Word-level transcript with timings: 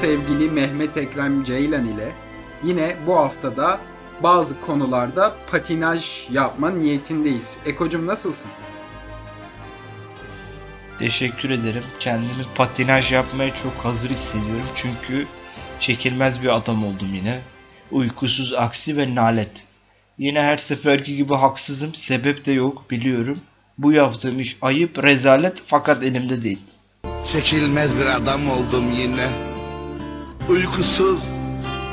sevgili 0.00 0.50
Mehmet 0.50 0.96
Ekrem 0.96 1.44
Ceylan 1.44 1.88
ile 1.88 2.12
yine 2.64 2.96
bu 3.06 3.16
haftada 3.16 3.80
bazı 4.22 4.60
konularda 4.60 5.34
patinaj 5.50 6.30
yapma 6.30 6.70
niyetindeyiz. 6.70 7.56
Ekocum 7.66 8.06
nasılsın? 8.06 8.50
Teşekkür 10.98 11.50
ederim. 11.50 11.84
Kendimi 12.00 12.44
patinaj 12.54 13.12
yapmaya 13.12 13.54
çok 13.54 13.72
hazır 13.72 14.10
hissediyorum. 14.10 14.68
Çünkü 14.74 15.26
çekilmez 15.80 16.42
bir 16.42 16.56
adam 16.56 16.84
oldum 16.84 17.14
yine. 17.14 17.40
Uykusuz 17.90 18.52
aksi 18.52 18.96
ve 18.96 19.14
nalet. 19.14 19.64
Yine 20.18 20.42
her 20.42 20.56
seferki 20.56 21.16
gibi 21.16 21.34
haksızım. 21.34 21.94
Sebep 21.94 22.46
de 22.46 22.52
yok 22.52 22.90
biliyorum. 22.90 23.40
Bu 23.78 23.92
yaptığım 23.92 24.40
iş 24.40 24.56
ayıp, 24.62 25.04
rezalet 25.04 25.62
fakat 25.66 26.04
elimde 26.04 26.42
değil. 26.42 26.60
Çekilmez 27.32 27.96
bir 27.96 28.06
adam 28.06 28.50
oldum 28.50 28.84
yine. 28.98 29.55
Uykusuz, 30.48 31.18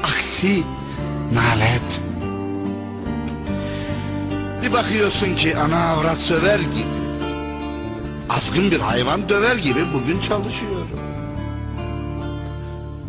aksi, 0.03 0.63
nalet. 1.33 2.01
Bir 4.63 4.73
bakıyorsun 4.73 5.35
ki 5.35 5.57
ana 5.57 5.89
avrat 5.89 6.17
söver 6.17 6.59
gibi. 6.59 7.03
Azgın 8.29 8.71
bir 8.71 8.79
hayvan 8.79 9.29
döver 9.29 9.55
gibi 9.55 9.79
bugün 9.93 10.19
çalışıyorum. 10.19 10.99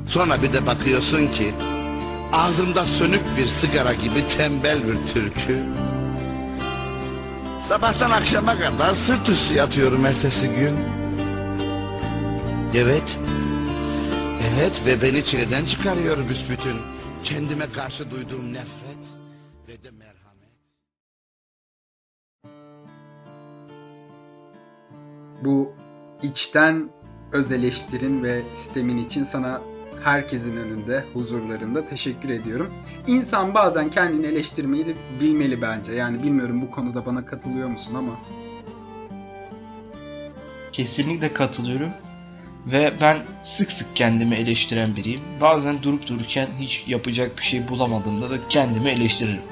Sonra 0.06 0.42
bir 0.42 0.52
de 0.52 0.66
bakıyorsun 0.66 1.26
ki 1.26 1.54
ağzımda 2.32 2.84
sönük 2.84 3.22
bir 3.38 3.46
sigara 3.46 3.94
gibi 3.94 4.28
tembel 4.38 4.78
bir 4.86 5.12
türkü. 5.12 5.64
Sabahtan 7.62 8.10
akşama 8.10 8.58
kadar 8.58 8.94
sırt 8.94 9.28
üstü 9.28 9.54
yatıyorum 9.54 10.06
ertesi 10.06 10.48
gün. 10.48 10.76
Evet. 12.74 13.18
Evet 14.52 14.82
ve 14.86 15.02
beni 15.02 15.24
çileden 15.24 15.64
çıkarıyor 15.64 16.28
büsbütün. 16.28 16.76
Kendime 17.24 17.72
karşı 17.72 18.10
duyduğum 18.10 18.52
nefret 18.52 19.12
ve 19.68 19.82
de 19.82 19.90
merhamet. 19.90 20.50
Bu 25.44 25.72
içten 26.22 26.90
öz 27.32 27.52
eleştirin 27.52 28.24
ve 28.24 28.42
sistemin 28.54 28.98
için 28.98 29.24
sana 29.24 29.62
herkesin 30.02 30.56
önünde, 30.56 31.04
huzurlarında 31.12 31.88
teşekkür 31.88 32.28
ediyorum. 32.28 32.74
İnsan 33.06 33.54
bazen 33.54 33.90
kendini 33.90 34.26
eleştirmeyi 34.26 34.86
de 34.86 34.94
bilmeli 35.20 35.62
bence. 35.62 35.92
Yani 35.92 36.22
bilmiyorum 36.22 36.62
bu 36.62 36.70
konuda 36.70 37.06
bana 37.06 37.26
katılıyor 37.26 37.68
musun 37.68 37.94
ama. 37.94 38.12
Kesinlikle 40.72 41.32
katılıyorum. 41.32 41.90
Ve 42.66 42.92
ben 43.00 43.18
sık 43.42 43.72
sık 43.72 43.96
kendimi 43.96 44.34
eleştiren 44.34 44.96
biriyim. 44.96 45.20
Bazen 45.40 45.82
durup 45.82 46.06
dururken 46.08 46.48
hiç 46.58 46.84
yapacak 46.88 47.38
bir 47.38 47.42
şey 47.42 47.68
bulamadığımda 47.68 48.30
da 48.30 48.34
kendimi 48.48 48.90
eleştiririm. 48.90 49.42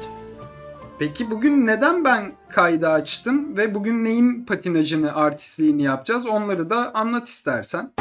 Peki 0.99 1.31
bugün 1.31 1.67
neden 1.67 2.05
ben 2.05 2.33
kaydı 2.49 2.89
açtım 2.89 3.57
ve 3.57 3.75
bugün 3.75 4.05
neyin 4.05 4.45
patinajını, 4.45 5.15
artistliğini 5.15 5.83
yapacağız 5.83 6.27
onları 6.27 6.71
da 6.71 6.95
anlat 6.95 7.29
istersen. 7.29 7.93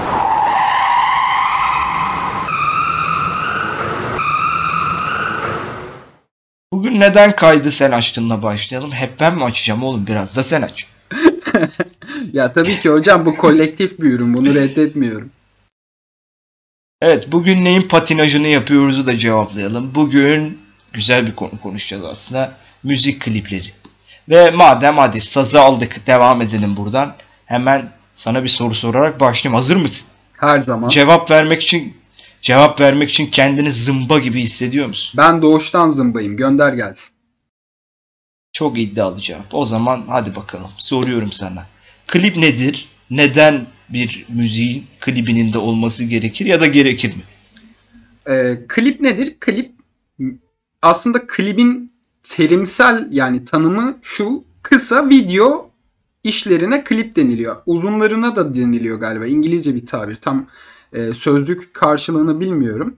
Bugün 6.74 7.00
neden 7.00 7.36
kaydı 7.36 7.72
sen 7.72 7.92
açtığınla 7.92 8.44
başlayalım. 8.44 8.92
Hep 8.92 9.20
ben 9.20 9.36
mi 9.36 9.44
açacağım 9.44 9.84
oğlum 9.84 10.08
biraz 10.08 10.38
da 10.38 10.44
sen 10.44 10.62
aç. 10.62 10.88
ya 12.34 12.54
tabii 12.54 12.80
ki 12.80 12.90
hocam 12.90 13.26
bu 13.26 13.36
kolektif 13.36 14.00
bir 14.00 14.14
ürün 14.14 14.34
bunu 14.34 14.54
reddetmiyorum. 14.54 15.32
Evet 17.02 17.32
bugün 17.32 17.66
neyin 17.66 17.82
patinajını 17.82 18.48
yapıyoruzu 18.48 19.08
da 19.08 19.18
cevaplayalım. 19.18 19.96
Bugün 19.96 20.60
güzel 20.94 21.28
bir 21.28 21.36
konu 21.36 21.62
konuşacağız 21.64 22.04
aslında. 22.04 22.58
Müzik 22.84 23.22
klipleri. 23.22 23.68
Ve 24.30 24.52
madem 24.52 24.98
hadi 24.98 25.22
sazı 25.22 25.62
aldık 25.62 26.08
devam 26.08 26.42
edelim 26.42 26.78
buradan. 26.78 27.16
Hemen 27.46 27.90
sana 28.14 28.44
bir 28.44 28.50
soru 28.50 28.76
sorarak 28.76 29.20
başlayayım. 29.20 29.56
Hazır 29.56 29.76
mısın? 29.76 30.08
Her 30.34 30.62
zaman. 30.62 30.90
Cevap 30.90 31.32
vermek 31.32 31.64
için 31.64 31.98
cevap 32.42 32.82
vermek 32.82 33.10
için 33.10 33.28
kendini 33.28 33.72
zımba 33.72 34.20
gibi 34.20 34.42
hissediyor 34.42 34.88
musun? 34.88 35.18
Ben 35.18 35.42
doğuştan 35.42 35.90
zımbayım. 35.90 36.38
Gönder 36.38 36.74
gelsin. 36.74 37.14
Çok 38.54 38.80
iddialı 38.80 39.22
cevap. 39.22 39.54
O 39.54 39.66
zaman 39.66 40.04
hadi 40.08 40.36
bakalım. 40.36 40.72
Soruyorum 40.78 41.32
sana. 41.32 41.66
Klip 42.12 42.38
nedir? 42.38 42.90
Neden 43.10 43.68
bir 43.90 44.26
müziğin 44.30 44.84
klibinin 45.00 45.54
de 45.54 45.58
olması 45.58 46.04
gerekir 46.04 46.46
ya 46.46 46.62
da 46.62 46.66
gerekir 46.66 47.16
mi? 47.16 47.24
Ee, 48.34 48.60
klip 48.68 49.02
nedir? 49.02 49.36
Klip 49.40 49.72
aslında 50.82 51.28
klibin 51.28 51.92
terimsel 52.24 53.08
yani 53.12 53.46
tanımı 53.46 53.98
şu 54.02 54.44
kısa 54.62 55.10
video 55.10 55.70
işlerine 56.24 56.84
klip 56.84 57.16
deniliyor. 57.16 57.56
Uzunlarına 57.66 58.36
da 58.36 58.56
deniliyor 58.56 59.00
galiba. 59.00 59.26
İngilizce 59.26 59.76
bir 59.76 59.86
tabir. 59.86 60.16
Tam 60.16 60.48
e, 60.94 61.14
sözlük 61.14 61.74
karşılığını 61.74 62.40
bilmiyorum. 62.40 62.98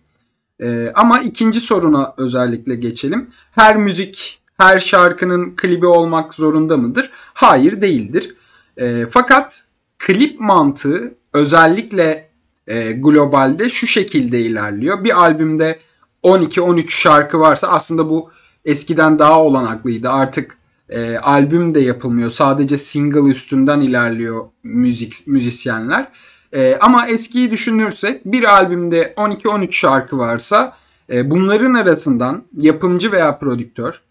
E, 0.61 0.91
ama 0.95 1.19
ikinci 1.19 1.59
soruna 1.61 2.13
özellikle 2.17 2.75
geçelim. 2.75 3.29
Her 3.51 3.77
müzik, 3.77 4.41
her 4.57 4.79
şarkının 4.79 5.55
klibi 5.55 5.85
olmak 5.85 6.33
zorunda 6.33 6.77
mıdır? 6.77 7.09
Hayır 7.13 7.81
değildir. 7.81 8.35
E, 8.77 9.05
fakat 9.11 9.65
klip 9.99 10.39
mantığı 10.39 11.15
özellikle 11.33 12.29
e, 12.67 12.91
globalde 12.91 13.69
şu 13.69 13.87
şekilde 13.87 14.41
ilerliyor. 14.41 15.03
Bir 15.03 15.19
albümde 15.19 15.79
12-13 16.23 16.89
şarkı 16.89 17.39
varsa 17.39 17.67
aslında 17.67 18.09
bu 18.09 18.31
eskiden 18.65 19.19
daha 19.19 19.41
olanaklıydı. 19.41 20.09
Artık 20.09 20.57
e, 20.89 21.17
albüm 21.17 21.75
de 21.75 21.79
yapılmıyor. 21.79 22.31
Sadece 22.31 22.77
single 22.77 23.29
üstünden 23.29 23.81
ilerliyor 23.81 24.45
müzik 24.63 25.27
müzisyenler. 25.27 26.11
E, 26.53 26.77
ama 26.81 27.07
eskiyi 27.07 27.51
düşünürsek 27.51 28.25
bir 28.25 28.43
albümde 28.43 29.13
12-13 29.17 29.71
şarkı 29.71 30.17
varsa 30.17 30.77
e, 31.09 31.29
bunların 31.29 31.73
arasından 31.73 32.43
yapımcı 32.57 33.11
veya 33.11 33.39
prodüktör 33.39 34.01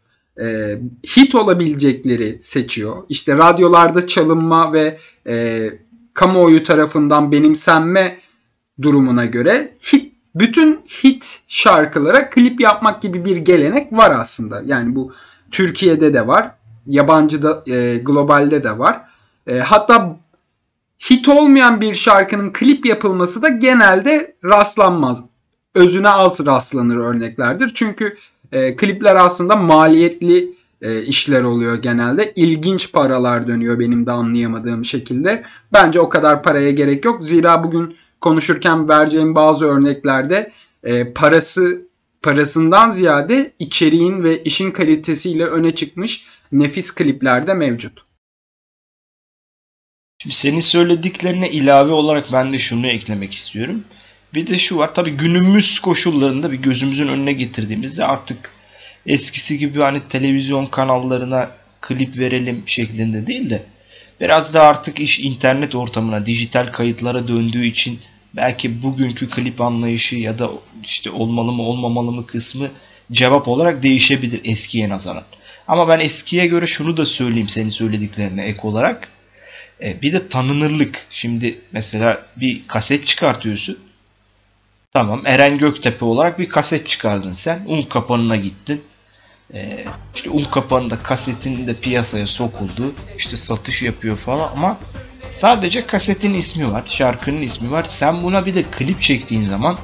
e, 0.40 0.78
hit 1.16 1.34
olabilecekleri 1.34 2.38
seçiyor. 2.40 2.96
İşte 3.08 3.36
radyolarda 3.36 4.06
çalınma 4.06 4.72
ve 4.72 4.98
e, 5.26 5.68
kamuoyu 6.14 6.62
tarafından 6.62 7.32
benimsenme 7.32 8.18
durumuna 8.82 9.24
göre 9.24 9.74
hit 9.92 10.12
bütün 10.34 10.80
hit 11.04 11.40
şarkılara 11.48 12.30
klip 12.30 12.60
yapmak 12.60 13.02
gibi 13.02 13.24
bir 13.24 13.36
gelenek 13.36 13.92
var 13.92 14.10
aslında. 14.20 14.62
Yani 14.66 14.94
bu 14.94 15.12
Türkiye'de 15.50 16.14
de 16.14 16.26
var, 16.26 16.50
yabancıda, 16.86 17.62
e, 17.68 17.98
globalde 18.02 18.64
de 18.64 18.78
var. 18.78 19.00
E, 19.46 19.58
hatta 19.58 20.16
hit 21.10 21.28
olmayan 21.28 21.80
bir 21.80 21.94
şarkının 21.94 22.52
klip 22.52 22.86
yapılması 22.86 23.42
da 23.42 23.48
genelde 23.48 24.36
rastlanmaz. 24.44 25.22
Özüne 25.74 26.08
az 26.08 26.46
rastlanır 26.46 26.96
örneklerdir. 26.96 27.72
Çünkü 27.74 28.16
e, 28.52 28.76
klipler 28.76 29.16
aslında 29.16 29.56
maliyetli 29.56 30.54
e, 30.82 31.02
işler 31.02 31.42
oluyor 31.42 31.82
genelde. 31.82 32.32
İlginç 32.36 32.92
paralar 32.92 33.48
dönüyor 33.48 33.78
benim 33.78 34.06
de 34.06 34.10
anlayamadığım 34.12 34.84
şekilde. 34.84 35.44
Bence 35.72 36.00
o 36.00 36.08
kadar 36.08 36.42
paraya 36.42 36.70
gerek 36.70 37.04
yok. 37.04 37.24
Zira 37.24 37.64
bugün 37.64 37.96
konuşurken 38.20 38.88
vereceğim 38.88 39.34
bazı 39.34 39.66
örneklerde 39.66 40.52
e, 40.84 41.12
parası 41.12 41.86
parasından 42.22 42.90
ziyade 42.90 43.52
içeriğin 43.58 44.22
ve 44.22 44.42
işin 44.42 44.70
kalitesiyle 44.70 45.46
öne 45.46 45.74
çıkmış 45.74 46.26
nefis 46.52 46.94
klipler 46.94 47.46
de 47.46 47.54
mevcut. 47.54 48.04
Şimdi 50.18 50.34
senin 50.34 50.60
söylediklerine 50.60 51.50
ilave 51.50 51.92
olarak 51.92 52.26
ben 52.32 52.52
de 52.52 52.58
şunu 52.58 52.86
eklemek 52.86 53.32
istiyorum. 53.32 53.84
Bir 54.34 54.46
de 54.46 54.58
şu 54.58 54.76
var 54.76 54.94
tabii 54.94 55.10
günümüz 55.10 55.78
koşullarında 55.78 56.52
bir 56.52 56.58
gözümüzün 56.58 57.08
önüne 57.08 57.32
getirdiğimizde 57.32 58.04
artık 58.04 58.52
eskisi 59.06 59.58
gibi 59.58 59.80
hani 59.80 60.00
televizyon 60.08 60.66
kanallarına 60.66 61.50
klip 61.80 62.18
verelim 62.18 62.62
şeklinde 62.66 63.26
değil 63.26 63.50
de 63.50 63.62
biraz 64.20 64.54
da 64.54 64.62
artık 64.62 65.00
iş 65.00 65.20
internet 65.20 65.74
ortamına, 65.74 66.26
dijital 66.26 66.66
kayıtlara 66.66 67.28
döndüğü 67.28 67.66
için 67.66 68.00
belki 68.36 68.82
bugünkü 68.82 69.30
klip 69.30 69.60
anlayışı 69.60 70.16
ya 70.16 70.38
da 70.38 70.50
işte 70.84 71.10
olmalı 71.10 71.52
mı 71.52 71.62
olmamalı 71.62 72.12
mı 72.12 72.26
kısmı 72.26 72.70
cevap 73.12 73.48
olarak 73.48 73.82
değişebilir 73.82 74.40
eskiye 74.44 74.88
nazaran. 74.88 75.24
Ama 75.68 75.88
ben 75.88 76.00
eskiye 76.00 76.46
göre 76.46 76.66
şunu 76.66 76.96
da 76.96 77.06
söyleyeyim 77.06 77.48
senin 77.48 77.68
söylediklerine 77.68 78.44
ek 78.44 78.58
olarak. 78.62 79.08
E, 79.84 80.02
bir 80.02 80.12
de 80.12 80.28
tanınırlık. 80.28 81.06
Şimdi 81.10 81.58
mesela 81.72 82.22
bir 82.36 82.62
kaset 82.66 83.06
çıkartıyorsun. 83.06 83.78
Tamam 84.92 85.22
Eren 85.24 85.58
Göktepe 85.58 86.04
olarak 86.04 86.38
bir 86.38 86.48
kaset 86.48 86.88
çıkardın 86.88 87.32
sen. 87.32 87.64
Un 87.66 87.82
kapanına 87.82 88.36
gittin. 88.36 88.82
Ee, 89.54 89.84
işte 90.14 90.30
un 90.30 90.44
kapanında 90.44 90.98
kasetin 90.98 91.66
de 91.66 91.74
piyasaya 91.76 92.26
sokuldu. 92.26 92.94
İşte 93.18 93.36
satış 93.36 93.82
yapıyor 93.82 94.16
falan 94.16 94.52
ama 94.52 94.78
sadece 95.28 95.86
kasetin 95.86 96.34
ismi 96.34 96.72
var. 96.72 96.84
Şarkının 96.86 97.42
ismi 97.42 97.70
var. 97.70 97.84
Sen 97.84 98.22
buna 98.22 98.46
bir 98.46 98.54
de 98.54 98.62
klip 98.62 99.00
çektiğin 99.02 99.44
zaman 99.44 99.78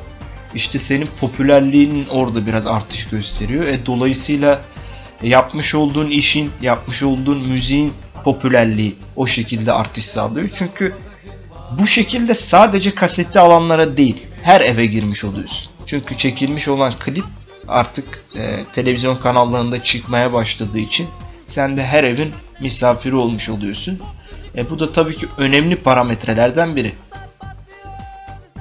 işte 0.54 0.78
senin 0.78 1.08
popülerliğin 1.20 2.06
orada 2.10 2.46
biraz 2.46 2.66
artış 2.66 3.08
gösteriyor. 3.08 3.66
E, 3.66 3.86
dolayısıyla 3.86 4.60
yapmış 5.22 5.74
olduğun 5.74 6.10
işin, 6.10 6.50
yapmış 6.62 7.02
olduğun 7.02 7.48
müziğin 7.48 7.92
popülerliği 8.24 8.96
o 9.16 9.26
şekilde 9.26 9.72
artış 9.72 10.04
sağlıyor. 10.04 10.48
Çünkü 10.58 10.94
bu 11.78 11.86
şekilde 11.86 12.34
sadece 12.34 12.94
kaseti 12.94 13.40
alanlara 13.40 13.96
değil 13.96 14.27
her 14.42 14.60
eve 14.60 14.86
girmiş 14.86 15.24
oluyorsun. 15.24 15.70
Çünkü 15.86 16.16
çekilmiş 16.16 16.68
olan 16.68 16.92
klip 16.98 17.24
artık 17.68 18.22
e, 18.36 18.64
televizyon 18.72 19.16
kanallarında 19.16 19.82
çıkmaya 19.82 20.32
başladığı 20.32 20.78
için 20.78 21.06
sen 21.44 21.76
de 21.76 21.84
her 21.84 22.04
evin 22.04 22.30
misafiri 22.60 23.14
olmuş 23.14 23.48
oluyorsun. 23.48 24.00
E, 24.56 24.70
bu 24.70 24.78
da 24.78 24.92
tabii 24.92 25.16
ki 25.16 25.26
önemli 25.38 25.76
parametrelerden 25.76 26.76
biri. 26.76 26.92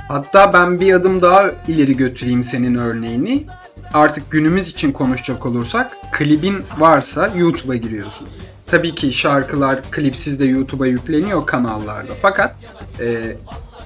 Hatta 0.08 0.54
ben 0.54 0.80
bir 0.80 0.94
adım 0.94 1.22
daha 1.22 1.52
ileri 1.68 1.98
götüreyim 1.98 2.44
senin 2.44 2.76
örneğini. 2.76 3.46
Artık 3.94 4.32
günümüz 4.32 4.70
için 4.70 4.92
konuşacak 4.92 5.46
olursak 5.46 5.98
klibin 6.12 6.64
varsa 6.78 7.32
YouTube'a 7.36 7.76
giriyorsun. 7.76 8.28
Tabii 8.68 8.96
ki 8.96 9.14
şarkılar 9.14 9.92
klipsiz 9.92 10.40
de 10.40 10.46
YouTube'a 10.46 10.88
yükleniyor 10.88 11.46
kanallarda. 11.46 12.12
Fakat 12.22 12.56
e, 13.00 13.36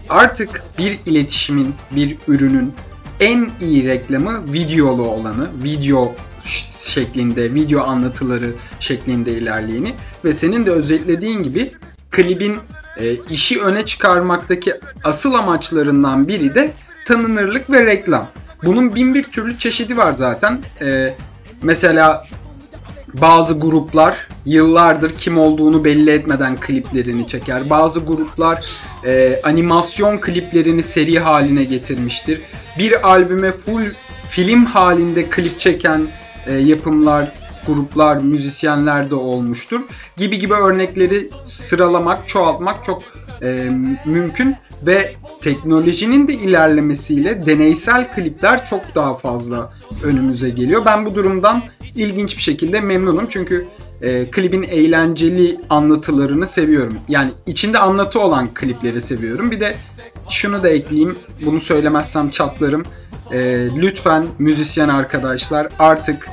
artık 0.09 0.63
bir 0.77 0.99
iletişimin, 1.05 1.75
bir 1.91 2.17
ürünün 2.27 2.73
en 3.19 3.49
iyi 3.61 3.87
reklamı 3.87 4.53
videolu 4.53 5.07
olanı, 5.07 5.49
video 5.63 6.15
şeklinde, 6.71 7.53
video 7.53 7.83
anlatıları 7.83 8.51
şeklinde 8.79 9.31
ilerleyeni 9.31 9.93
ve 10.25 10.33
senin 10.33 10.65
de 10.65 10.71
özetlediğin 10.71 11.43
gibi 11.43 11.71
klibin 12.11 12.57
e, 12.97 13.15
işi 13.29 13.61
öne 13.61 13.85
çıkarmaktaki 13.85 14.73
asıl 15.03 15.33
amaçlarından 15.33 16.27
biri 16.27 16.55
de 16.55 16.73
tanınırlık 17.05 17.69
ve 17.69 17.85
reklam. 17.85 18.27
Bunun 18.63 18.95
bin 18.95 19.13
bir 19.13 19.23
türlü 19.23 19.57
çeşidi 19.57 19.97
var 19.97 20.13
zaten. 20.13 20.59
E, 20.81 21.15
mesela 21.61 22.25
bazı 23.13 23.59
gruplar 23.59 24.27
yıllardır 24.45 25.17
kim 25.17 25.37
olduğunu 25.37 25.83
belli 25.83 26.11
etmeden 26.11 26.59
kliplerini 26.59 27.27
çeker. 27.27 27.69
Bazı 27.69 27.99
gruplar 27.99 28.65
e, 29.05 29.41
animasyon 29.43 30.17
kliplerini 30.17 30.83
seri 30.83 31.19
haline 31.19 31.63
getirmiştir. 31.63 32.41
Bir 32.77 33.09
albüme 33.09 33.51
full 33.51 33.93
film 34.29 34.65
halinde 34.65 35.29
klip 35.29 35.59
çeken 35.59 36.07
e, 36.47 36.53
yapımlar, 36.53 37.31
gruplar, 37.67 38.17
müzisyenler 38.17 39.09
de 39.09 39.15
olmuştur. 39.15 39.81
Gibi 40.17 40.39
gibi 40.39 40.53
örnekleri 40.53 41.29
sıralamak, 41.45 42.27
çoğaltmak 42.27 42.85
çok 42.85 43.03
e, 43.41 43.69
mümkün 44.05 44.55
ve 44.85 45.13
teknolojinin 45.41 46.27
de 46.27 46.33
ilerlemesiyle 46.33 47.45
deneysel 47.45 48.13
klipler 48.15 48.65
çok 48.65 48.95
daha 48.95 49.17
fazla 49.17 49.73
önümüze 50.03 50.49
geliyor. 50.49 50.85
Ben 50.85 51.05
bu 51.05 51.15
durumdan 51.15 51.63
ilginç 51.95 52.37
bir 52.37 52.41
şekilde 52.41 52.81
memnunum 52.81 53.25
çünkü 53.29 53.67
e, 54.01 54.25
klibin 54.25 54.63
eğlenceli 54.63 55.59
anlatılarını 55.69 56.47
seviyorum. 56.47 56.97
Yani 57.07 57.31
içinde 57.45 57.79
anlatı 57.79 58.19
olan 58.19 58.53
klipleri 58.53 59.01
seviyorum. 59.01 59.51
Bir 59.51 59.59
de 59.59 59.75
şunu 60.29 60.63
da 60.63 60.69
ekleyeyim. 60.69 61.17
Bunu 61.45 61.61
söylemezsem 61.61 62.29
çatlarım. 62.29 62.83
E, 63.31 63.67
lütfen 63.75 64.27
müzisyen 64.39 64.89
arkadaşlar 64.89 65.67
artık 65.79 66.27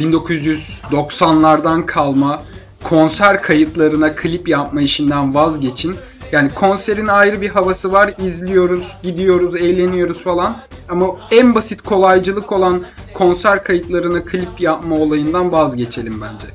1990'lardan 0.00 1.86
kalma 1.86 2.42
konser 2.82 3.42
kayıtlarına 3.42 4.14
klip 4.14 4.48
yapma 4.48 4.80
işinden 4.80 5.34
vazgeçin. 5.34 5.96
Yani 6.32 6.50
konserin 6.50 7.06
ayrı 7.06 7.40
bir 7.40 7.50
havası 7.50 7.92
var. 7.92 8.14
İzliyoruz, 8.18 8.96
gidiyoruz, 9.02 9.54
eğleniyoruz 9.54 10.22
falan. 10.22 10.56
Ama 10.88 11.06
en 11.30 11.54
basit 11.54 11.82
kolaycılık 11.82 12.52
olan 12.52 12.84
konser 13.14 13.64
kayıtlarına 13.64 14.24
klip 14.24 14.60
yapma 14.60 14.96
olayından 14.96 15.52
vazgeçelim 15.52 16.20
bence. 16.20 16.46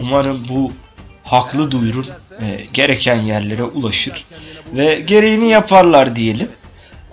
Umarım 0.00 0.42
bu 0.50 0.72
haklı 1.24 1.70
duyuru 1.70 2.04
e, 2.40 2.60
gereken 2.72 3.16
yerlere 3.16 3.64
ulaşır 3.64 4.26
ve 4.74 5.00
gereğini 5.00 5.48
yaparlar 5.48 6.16
diyelim. 6.16 6.48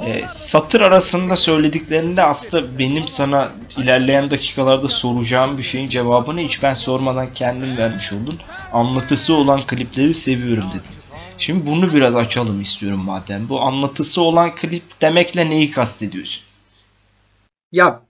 E, 0.06 0.24
satır 0.30 0.82
arasında 0.82 1.36
söylediklerinde 1.36 2.24
aslında 2.24 2.80
benim 2.80 3.08
sana 3.08 3.52
ilerleyen 3.78 4.32
dakikalarda 4.32 4.88
soracağım 4.90 5.58
bir 5.58 5.64
şeyin 5.64 5.90
cevabını 5.90 6.40
hiç 6.40 6.64
ben 6.64 6.74
sormadan 6.74 7.34
kendim 7.34 7.78
vermiş 7.78 8.14
oldun. 8.14 8.40
Anlatısı 8.74 9.34
olan 9.34 9.62
klipleri 9.68 10.14
seviyorum 10.14 10.66
dedin. 10.70 10.96
Şimdi 11.38 11.66
bunu 11.66 11.94
biraz 11.94 12.16
açalım 12.16 12.62
istiyorum 12.62 13.00
madem. 13.06 13.50
Bu 13.50 13.62
anlatısı 13.62 14.22
olan 14.22 14.56
klip 14.56 15.02
demekle 15.02 15.50
neyi 15.50 15.72
kastediyorsun? 15.72 16.44
Ya 17.72 18.02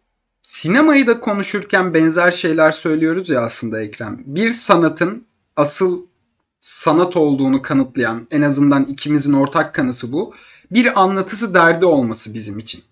sinemayı 0.44 1.08
da 1.08 1.20
konuşurken 1.20 1.94
benzer 1.94 2.32
şeyler 2.32 2.72
söylüyoruz 2.72 3.30
ya 3.30 3.42
aslında 3.42 3.82
Ekrem. 3.82 4.24
Bir 4.26 4.50
sanatın 4.50 5.28
asıl 5.56 6.11
sanat 6.62 7.16
olduğunu 7.18 7.62
kanıtlayan 7.62 8.28
en 8.32 8.42
azından 8.42 8.86
ikimizin 8.86 9.34
ortak 9.34 9.76
kanısı 9.76 10.12
bu. 10.12 10.34
Bir 10.72 11.02
anlatısı 11.02 11.54
derdi 11.54 11.86
olması 11.86 12.34
bizim 12.34 12.60
için. 12.60 12.84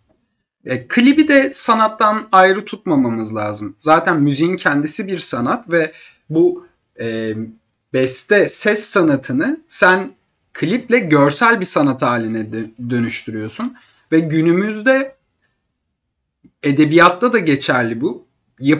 E, 0.66 0.88
klibi 0.88 1.28
de 1.28 1.50
sanattan 1.50 2.28
ayrı 2.32 2.66
tutmamamız 2.66 3.36
lazım. 3.36 3.76
Zaten 3.80 4.22
müziğin 4.22 4.56
kendisi 4.56 5.08
bir 5.08 5.20
sanat 5.20 5.70
ve 5.72 5.92
bu 6.30 6.68
e, 7.00 7.34
beste 7.94 8.48
ses 8.48 8.86
sanatını 8.86 9.60
sen 9.68 10.12
kliple 10.54 11.00
görsel 11.00 11.60
bir 11.60 11.66
sanat 11.66 12.02
haline 12.02 12.48
dönüştürüyorsun. 12.90 13.76
Ve 14.12 14.20
günümüzde 14.20 15.16
edebiyatta 16.64 17.34
da 17.34 17.40
geçerli 17.40 18.02
bu. 18.02 18.26
Yap, 18.60 18.80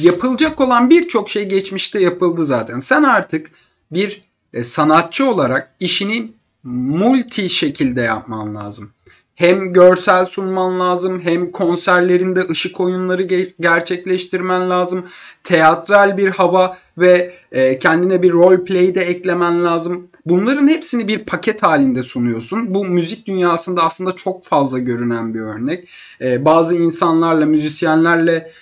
yapılacak 0.00 0.60
olan 0.60 0.90
birçok 0.90 1.30
şey 1.30 1.48
geçmişte 1.48 2.00
yapıldı 2.00 2.44
zaten. 2.44 2.78
Sen 2.78 3.02
artık 3.02 3.50
bir 3.92 4.22
e, 4.52 4.64
sanatçı 4.64 5.30
olarak 5.30 5.74
işini 5.80 6.32
multi 6.64 7.50
şekilde 7.50 8.00
yapman 8.00 8.54
lazım. 8.54 8.90
Hem 9.34 9.72
görsel 9.72 10.24
sunman 10.24 10.80
lazım, 10.80 11.20
hem 11.20 11.52
konserlerinde 11.52 12.46
ışık 12.50 12.80
oyunları 12.80 13.22
ge- 13.22 13.52
gerçekleştirmen 13.60 14.70
lazım. 14.70 15.06
Teatral 15.44 16.16
bir 16.16 16.28
hava 16.28 16.78
ve 16.98 17.34
e, 17.52 17.78
kendine 17.78 18.22
bir 18.22 18.32
role 18.32 18.64
play 18.64 18.94
de 18.94 19.02
eklemen 19.02 19.64
lazım. 19.64 20.08
Bunların 20.26 20.68
hepsini 20.68 21.08
bir 21.08 21.18
paket 21.18 21.62
halinde 21.62 22.02
sunuyorsun. 22.02 22.74
Bu 22.74 22.84
müzik 22.84 23.26
dünyasında 23.26 23.82
aslında 23.82 24.16
çok 24.16 24.44
fazla 24.44 24.78
görünen 24.78 25.34
bir 25.34 25.40
örnek. 25.40 25.88
E, 26.20 26.44
bazı 26.44 26.74
insanlarla, 26.74 27.46
müzisyenlerle 27.46 28.52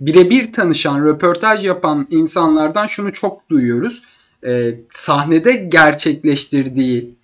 birebir 0.00 0.52
tanışan, 0.52 1.04
röportaj 1.04 1.66
yapan 1.66 2.06
insanlardan 2.10 2.86
şunu 2.86 3.12
çok 3.12 3.50
duyuyoruz. 3.50 4.02
E, 4.46 4.74
sahnede 4.90 5.52
gerçekleştirdiği 5.52 7.14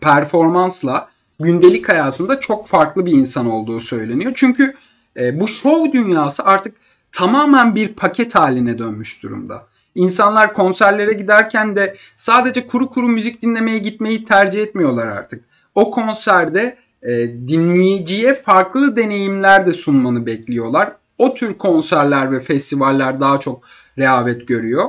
performansla 0.00 1.08
gündelik 1.40 1.88
hayatında 1.88 2.40
çok 2.40 2.66
farklı 2.66 3.06
bir 3.06 3.12
insan 3.12 3.46
olduğu 3.50 3.80
söyleniyor. 3.80 4.32
Çünkü 4.34 4.74
e, 5.16 5.40
bu 5.40 5.48
show 5.48 5.92
dünyası 5.92 6.44
artık 6.44 6.76
tamamen 7.12 7.74
bir 7.74 7.88
paket 7.88 8.34
haline 8.34 8.78
dönmüş 8.78 9.22
durumda. 9.22 9.66
İnsanlar 9.94 10.54
konserlere 10.54 11.12
giderken 11.12 11.76
de 11.76 11.96
sadece 12.16 12.66
kuru 12.66 12.90
kuru 12.90 13.08
müzik 13.08 13.42
dinlemeye 13.42 13.78
gitmeyi 13.78 14.24
tercih 14.24 14.62
etmiyorlar 14.62 15.06
artık. 15.06 15.44
O 15.74 15.90
konserde 15.90 16.76
e, 17.02 17.12
dinleyiciye 17.48 18.34
farklı 18.34 18.96
deneyimler 18.96 19.66
de 19.66 19.72
sunmanı 19.72 20.26
bekliyorlar. 20.26 20.92
O 21.18 21.34
tür 21.34 21.58
konserler 21.58 22.32
ve 22.32 22.40
festivaller 22.40 23.20
daha 23.20 23.40
çok 23.40 23.62
rehavet 23.98 24.48
görüyor 24.48 24.84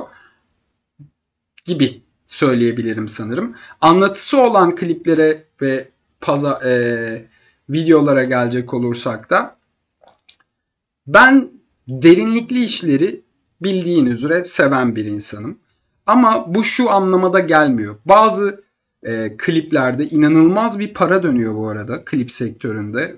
gibi 1.68 2.02
söyleyebilirim 2.26 3.08
sanırım. 3.08 3.56
Anlatısı 3.80 4.42
olan 4.42 4.74
kliplere 4.74 5.44
ve 5.62 5.88
paza, 6.20 6.60
e, 6.64 6.72
videolara 7.70 8.24
gelecek 8.24 8.74
olursak 8.74 9.30
da 9.30 9.56
ben 11.06 11.50
derinlikli 11.88 12.64
işleri 12.64 13.22
bildiğin 13.62 14.06
üzere 14.06 14.44
seven 14.44 14.96
bir 14.96 15.04
insanım. 15.04 15.58
Ama 16.06 16.54
bu 16.54 16.64
şu 16.64 16.90
anlamada 16.90 17.40
gelmiyor. 17.40 17.96
Bazı 18.04 18.64
e, 19.02 19.36
kliplerde 19.38 20.04
inanılmaz 20.08 20.78
bir 20.78 20.94
para 20.94 21.22
dönüyor 21.22 21.54
bu 21.54 21.68
arada 21.68 22.04
klip 22.04 22.32
sektöründe. 22.32 23.16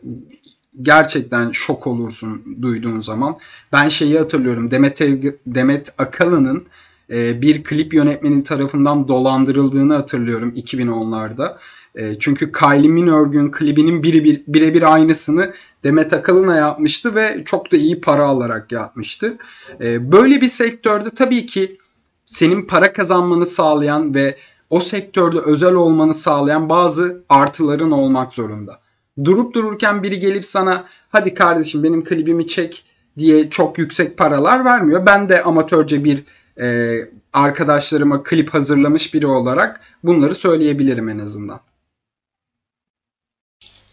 Gerçekten 0.82 1.50
şok 1.50 1.86
olursun 1.86 2.58
duyduğun 2.62 3.00
zaman. 3.00 3.38
Ben 3.72 3.88
şeyi 3.88 4.18
hatırlıyorum. 4.18 4.70
Demet, 4.70 5.00
Demet 5.46 5.94
Akalın'ın 5.98 6.66
e, 7.10 7.42
bir 7.42 7.64
klip 7.64 7.94
yönetmenin 7.94 8.42
tarafından 8.42 9.08
dolandırıldığını 9.08 9.94
hatırlıyorum 9.94 10.52
2010'larda. 10.56 11.56
E, 11.94 12.18
çünkü 12.18 12.52
Kylie 12.52 12.88
Minogue'un 12.88 13.50
klibinin 13.50 14.02
birebir 14.02 14.42
bire 14.46 14.74
bir 14.74 14.94
aynısını 14.94 15.54
Demet 15.84 16.12
Akalın'a 16.12 16.56
yapmıştı 16.56 17.14
ve 17.14 17.42
çok 17.44 17.72
da 17.72 17.76
iyi 17.76 18.00
para 18.00 18.24
alarak 18.24 18.72
yapmıştı. 18.72 19.38
E, 19.80 20.12
böyle 20.12 20.40
bir 20.40 20.48
sektörde 20.48 21.10
tabii 21.10 21.46
ki 21.46 21.78
senin 22.26 22.66
para 22.66 22.92
kazanmanı 22.92 23.46
sağlayan 23.46 24.14
ve 24.14 24.36
o 24.70 24.80
sektörde 24.80 25.38
özel 25.38 25.74
olmanı 25.74 26.14
sağlayan 26.14 26.68
bazı 26.68 27.24
artıların 27.28 27.90
olmak 27.90 28.32
zorunda. 28.32 28.80
Durup 29.24 29.54
dururken 29.54 30.02
biri 30.02 30.18
gelip 30.18 30.44
sana 30.44 30.84
hadi 31.08 31.34
kardeşim 31.34 31.82
benim 31.82 32.04
klibimi 32.04 32.46
çek 32.46 32.84
diye 33.18 33.50
çok 33.50 33.78
yüksek 33.78 34.18
paralar 34.18 34.64
vermiyor. 34.64 35.06
Ben 35.06 35.28
de 35.28 35.42
amatörce 35.42 36.04
bir 36.04 36.24
e, 36.60 36.96
arkadaşlarıma 37.32 38.22
klip 38.22 38.54
hazırlamış 38.54 39.14
biri 39.14 39.26
olarak 39.26 39.80
bunları 40.04 40.34
söyleyebilirim 40.34 41.08
en 41.08 41.18
azından. 41.18 41.60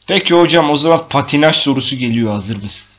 Peki 0.08 0.34
hocam 0.36 0.70
o 0.70 0.76
zaman 0.76 1.02
patinaj 1.10 1.56
sorusu 1.56 1.96
geliyor 1.96 2.32
hazır 2.32 2.62
mısın? 2.62 2.98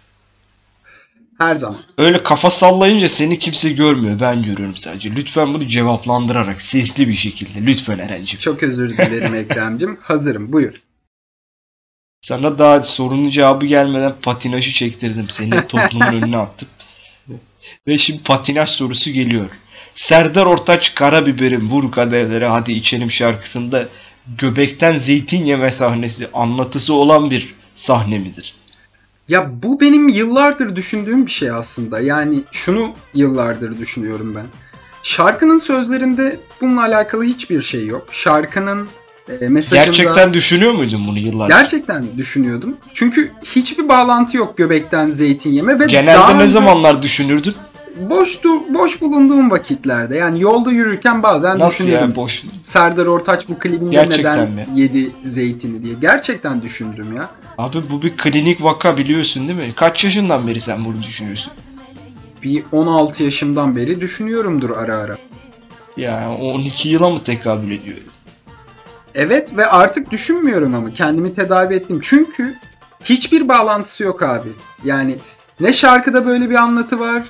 Her 1.38 1.54
zaman. 1.54 1.80
Öyle 1.98 2.22
kafa 2.22 2.50
sallayınca 2.50 3.08
seni 3.08 3.38
kimse 3.38 3.72
görmüyor. 3.72 4.20
Ben 4.20 4.42
görüyorum 4.42 4.76
sadece. 4.76 5.14
Lütfen 5.14 5.54
bunu 5.54 5.66
cevaplandırarak 5.66 6.62
sesli 6.62 7.08
bir 7.08 7.14
şekilde. 7.14 7.66
Lütfen 7.66 7.98
Eren'cim. 7.98 8.40
Çok 8.40 8.62
özür 8.62 8.90
dilerim 8.90 9.34
Ekrem'cim. 9.34 9.98
Hazırım. 10.02 10.52
Buyur. 10.52 10.74
Sana 12.20 12.58
daha 12.58 12.82
sorunun 12.82 13.30
cevabı 13.30 13.66
gelmeden 13.66 14.14
patinajı 14.22 14.72
çektirdim. 14.72 15.28
Seni 15.28 15.66
toplumun 15.66 16.06
önüne 16.22 16.36
attım. 16.36 16.68
Ve 17.86 17.98
şimdi 17.98 18.22
patinaj 18.22 18.68
sorusu 18.68 19.10
geliyor. 19.10 19.50
Serdar 19.94 20.46
Ortaç 20.46 20.94
Karabiberim 20.94 21.70
vur 21.70 21.92
kadehlere 21.92 22.46
hadi 22.46 22.72
içelim 22.72 23.10
şarkısında 23.10 23.88
göbekten 24.38 24.96
zeytin 24.96 25.44
yeme 25.44 25.70
sahnesi 25.70 26.28
anlatısı 26.34 26.94
olan 26.94 27.30
bir 27.30 27.54
sahne 27.74 28.18
midir? 28.18 28.54
Ya 29.28 29.62
bu 29.62 29.80
benim 29.80 30.08
yıllardır 30.08 30.76
düşündüğüm 30.76 31.26
bir 31.26 31.30
şey 31.30 31.50
aslında. 31.50 32.00
Yani 32.00 32.40
şunu 32.52 32.94
yıllardır 33.14 33.78
düşünüyorum 33.78 34.34
ben. 34.34 34.46
Şarkının 35.02 35.58
sözlerinde 35.58 36.40
bununla 36.60 36.80
alakalı 36.80 37.24
hiçbir 37.24 37.62
şey 37.62 37.86
yok. 37.86 38.08
Şarkının 38.12 38.88
e, 39.40 39.48
mesajında... 39.48 39.84
Gerçekten 39.84 40.34
düşünüyor 40.34 40.72
muydun 40.72 41.06
bunu 41.08 41.18
yıllardır? 41.18 41.54
Gerçekten 41.54 42.04
düşünüyordum. 42.16 42.76
Çünkü 42.94 43.32
hiçbir 43.44 43.88
bağlantı 43.88 44.36
yok 44.36 44.56
göbekten 44.56 45.10
zeytin 45.10 45.50
yeme 45.50 45.80
ve 45.80 45.86
Genelde 45.86 46.32
ne 46.32 46.36
önce... 46.36 46.46
zamanlar 46.46 47.02
düşünürdün? 47.02 47.54
boştu, 48.10 48.74
boş 48.74 49.00
bulunduğum 49.00 49.50
vakitlerde 49.50 50.16
yani 50.16 50.40
yolda 50.40 50.70
yürürken 50.70 51.22
bazen 51.22 51.58
Nasıl 51.58 51.74
düşünüyorum. 51.74 52.04
yani 52.08 52.16
boş? 52.16 52.44
Serdar 52.62 53.06
Ortaç 53.06 53.48
bu 53.48 53.58
klibinde 53.58 53.90
Gerçekten 53.90 54.32
neden 54.32 54.50
mi? 54.50 54.66
yedi 54.74 55.10
zeytini 55.24 55.84
diye. 55.84 55.94
Gerçekten 56.00 56.62
düşündüm 56.62 57.16
ya. 57.16 57.28
Abi 57.58 57.78
bu 57.90 58.02
bir 58.02 58.16
klinik 58.16 58.64
vaka 58.64 58.96
biliyorsun 58.96 59.48
değil 59.48 59.58
mi? 59.58 59.72
Kaç 59.76 60.04
yaşından 60.04 60.46
beri 60.46 60.60
sen 60.60 60.84
bunu 60.84 61.02
düşünüyorsun? 61.02 61.52
Bir 62.42 62.62
16 62.72 63.22
yaşımdan 63.24 63.76
beri 63.76 64.00
düşünüyorumdur 64.00 64.70
ara 64.70 64.96
ara. 64.96 65.16
Ya 65.96 66.30
12 66.40 66.88
yıla 66.88 67.10
mı 67.10 67.20
tekabül 67.20 67.70
ediyor? 67.70 67.96
Evet 69.18 69.56
ve 69.56 69.66
artık 69.66 70.10
düşünmüyorum 70.10 70.74
ama 70.74 70.92
kendimi 70.92 71.34
tedavi 71.34 71.74
ettim. 71.74 72.00
Çünkü 72.02 72.54
hiçbir 73.04 73.48
bağlantısı 73.48 74.04
yok 74.04 74.22
abi. 74.22 74.48
Yani 74.84 75.16
ne 75.60 75.72
şarkıda 75.72 76.26
böyle 76.26 76.50
bir 76.50 76.54
anlatı 76.54 77.00
var 77.00 77.22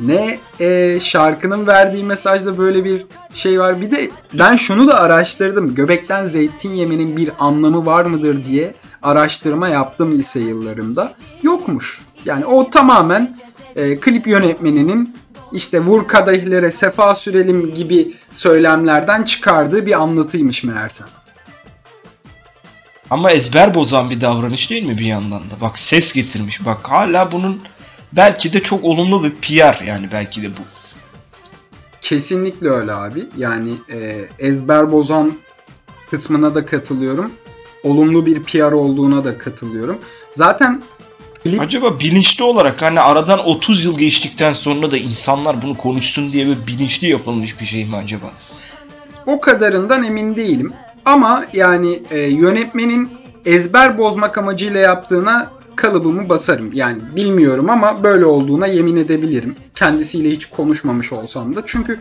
ne 0.00 0.38
e, 0.60 1.00
şarkının 1.00 1.66
verdiği 1.66 2.04
mesajda 2.04 2.58
böyle 2.58 2.84
bir 2.84 3.06
şey 3.34 3.60
var. 3.60 3.80
Bir 3.80 3.90
de 3.90 4.10
ben 4.38 4.56
şunu 4.56 4.88
da 4.88 5.00
araştırdım. 5.00 5.74
Göbekten 5.74 6.24
zeytin 6.24 6.70
yemenin 6.70 7.16
bir 7.16 7.30
anlamı 7.38 7.86
var 7.86 8.04
mıdır 8.04 8.44
diye 8.44 8.74
araştırma 9.02 9.68
yaptım 9.68 10.18
lise 10.18 10.40
yıllarımda. 10.40 11.14
Yokmuş. 11.42 12.02
Yani 12.24 12.46
o 12.46 12.70
tamamen 12.70 13.36
e, 13.76 14.00
klip 14.00 14.26
yönetmeninin 14.26 15.16
işte 15.52 15.80
vur 15.80 16.08
kadehlere 16.08 16.70
sefa 16.70 17.14
sürelim 17.14 17.74
gibi 17.74 18.14
söylemlerden 18.32 19.22
çıkardığı 19.22 19.86
bir 19.86 20.02
anlatıymış 20.02 20.64
meğerse. 20.64 21.04
Ama 23.10 23.30
ezber 23.30 23.74
bozan 23.74 24.10
bir 24.10 24.20
davranış 24.20 24.70
değil 24.70 24.82
mi 24.82 24.98
bir 24.98 25.04
yandan 25.04 25.50
da? 25.50 25.60
Bak 25.60 25.78
ses 25.78 26.12
getirmiş. 26.12 26.66
Bak 26.66 26.78
hala 26.82 27.32
bunun 27.32 27.60
belki 28.12 28.52
de 28.52 28.62
çok 28.62 28.84
olumlu 28.84 29.24
bir 29.24 29.30
PR 29.30 29.84
yani 29.84 30.08
belki 30.12 30.42
de 30.42 30.50
bu. 30.50 30.60
Kesinlikle 32.00 32.68
öyle 32.68 32.92
abi. 32.92 33.26
Yani 33.36 33.72
e, 33.92 34.28
ezber 34.38 34.92
bozan 34.92 35.32
kısmına 36.10 36.54
da 36.54 36.66
katılıyorum. 36.66 37.32
Olumlu 37.82 38.26
bir 38.26 38.42
PR 38.42 38.72
olduğuna 38.72 39.24
da 39.24 39.38
katılıyorum. 39.38 39.98
Zaten 40.32 40.82
klip... 41.44 41.60
Acaba 41.60 42.00
bilinçli 42.00 42.44
olarak 42.44 42.82
hani 42.82 43.00
aradan 43.00 43.46
30 43.48 43.84
yıl 43.84 43.98
geçtikten 43.98 44.52
sonra 44.52 44.90
da 44.90 44.96
insanlar 44.96 45.62
bunu 45.62 45.76
konuşsun 45.76 46.32
diye 46.32 46.46
bir 46.46 46.66
bilinçli 46.66 47.08
yapılmış 47.08 47.60
bir 47.60 47.64
şey 47.64 47.84
mi 47.84 47.96
acaba? 47.96 48.32
O 49.26 49.40
kadarından 49.40 50.04
emin 50.04 50.36
değilim. 50.36 50.72
Ama 51.04 51.44
yani 51.52 52.02
e, 52.10 52.20
yönetmenin 52.20 53.08
ezber 53.44 53.98
bozmak 53.98 54.38
amacıyla 54.38 54.80
yaptığına 54.80 55.50
kalıbımı 55.76 56.28
basarım. 56.28 56.72
Yani 56.72 56.98
bilmiyorum 57.16 57.70
ama 57.70 58.02
böyle 58.04 58.24
olduğuna 58.24 58.66
yemin 58.66 58.96
edebilirim. 58.96 59.56
Kendisiyle 59.74 60.30
hiç 60.30 60.46
konuşmamış 60.46 61.12
olsam 61.12 61.56
da. 61.56 61.62
Çünkü 61.66 62.00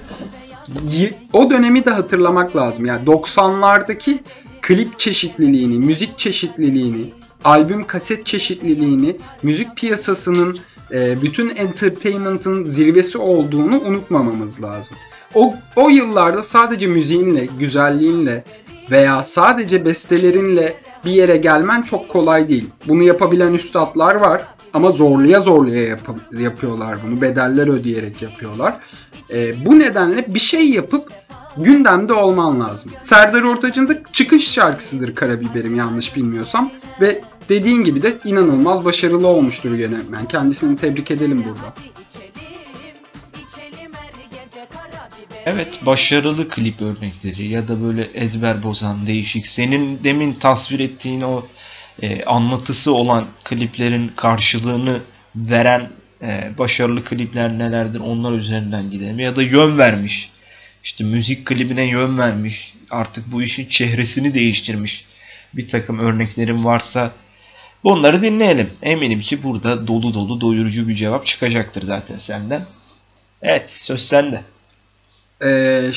o 1.33 1.51
dönemi 1.51 1.85
de 1.85 1.89
hatırlamak 1.89 2.55
lazım. 2.55 2.85
Yani 2.85 3.05
90'lardaki 3.05 4.19
klip 4.61 4.99
çeşitliliğini, 4.99 5.77
müzik 5.77 6.17
çeşitliliğini, 6.17 7.13
albüm 7.43 7.87
kaset 7.87 8.25
çeşitliliğini, 8.25 9.17
müzik 9.43 9.75
piyasasının 9.75 10.59
e, 10.91 11.21
bütün 11.21 11.49
entertainment'ın 11.49 12.65
zirvesi 12.65 13.17
olduğunu 13.17 13.81
unutmamamız 13.81 14.63
lazım. 14.63 14.97
O, 15.35 15.53
o 15.75 15.89
yıllarda 15.89 16.41
sadece 16.41 16.87
müziğinle, 16.87 17.47
güzelliğinle 17.59 18.43
veya 18.91 19.23
sadece 19.23 19.85
bestelerinle 19.85 20.75
bir 21.05 21.11
yere 21.11 21.37
gelmen 21.37 21.81
çok 21.81 22.09
kolay 22.09 22.49
değil. 22.49 22.69
Bunu 22.87 23.03
yapabilen 23.03 23.53
üstadlar 23.53 24.15
var 24.15 24.47
ama 24.73 24.91
zorluya 24.91 25.39
zorluya 25.39 25.83
yap- 25.83 26.39
yapıyorlar 26.39 26.97
bunu. 27.07 27.21
Bedeller 27.21 27.67
ödeyerek 27.67 28.21
yapıyorlar. 28.21 28.77
E, 29.33 29.65
bu 29.65 29.79
nedenle 29.79 30.25
bir 30.33 30.39
şey 30.39 30.69
yapıp 30.69 31.11
gündemde 31.57 32.13
olman 32.13 32.59
lazım. 32.59 32.91
Serdar 33.01 33.41
Ortaç'ın 33.41 33.87
da 33.87 33.93
çıkış 34.13 34.51
şarkısıdır 34.51 35.15
Karabiberim 35.15 35.75
yanlış 35.75 36.15
bilmiyorsam. 36.15 36.71
Ve 37.01 37.21
dediğin 37.49 37.83
gibi 37.83 38.01
de 38.01 38.13
inanılmaz 38.25 38.85
başarılı 38.85 39.27
olmuştur 39.27 39.71
yönetmen. 39.71 40.25
Kendisini 40.25 40.77
tebrik 40.77 41.11
edelim 41.11 41.43
burada. 41.47 41.73
Evet 45.49 45.79
başarılı 45.85 46.49
klip 46.49 46.81
örnekleri 46.81 47.47
ya 47.47 47.67
da 47.67 47.81
böyle 47.83 48.03
ezber 48.03 48.63
bozan 48.63 49.07
değişik 49.07 49.47
senin 49.47 50.03
demin 50.03 50.33
tasvir 50.33 50.79
ettiğin 50.79 51.21
o 51.21 51.47
e, 52.01 52.23
anlatısı 52.23 52.93
olan 52.93 53.27
kliplerin 53.43 54.11
karşılığını 54.15 55.01
veren 55.35 55.89
e, 56.21 56.51
başarılı 56.57 57.03
klipler 57.03 57.59
nelerdir 57.59 57.99
onlar 57.99 58.31
üzerinden 58.31 58.91
gidelim 58.91 59.19
ya 59.19 59.35
da 59.35 59.43
yön 59.43 59.77
vermiş 59.77 60.29
işte 60.83 61.03
müzik 61.03 61.45
klibine 61.45 61.83
yön 61.83 62.17
vermiş 62.17 62.73
artık 62.89 63.31
bu 63.31 63.43
işin 63.43 63.69
çehresini 63.69 64.33
değiştirmiş 64.33 65.05
bir 65.53 65.67
takım 65.67 65.99
örneklerin 65.99 66.65
varsa 66.65 67.11
bunları 67.83 68.21
dinleyelim. 68.21 68.69
Eminim 68.83 69.21
ki 69.21 69.43
burada 69.43 69.87
dolu 69.87 70.13
dolu 70.13 70.41
doyurucu 70.41 70.87
bir 70.87 70.95
cevap 70.95 71.25
çıkacaktır 71.25 71.81
zaten 71.81 72.17
senden. 72.17 72.65
Evet 73.41 73.69
söz 73.69 74.01
sende. 74.01 74.41
Ee, 75.43 75.91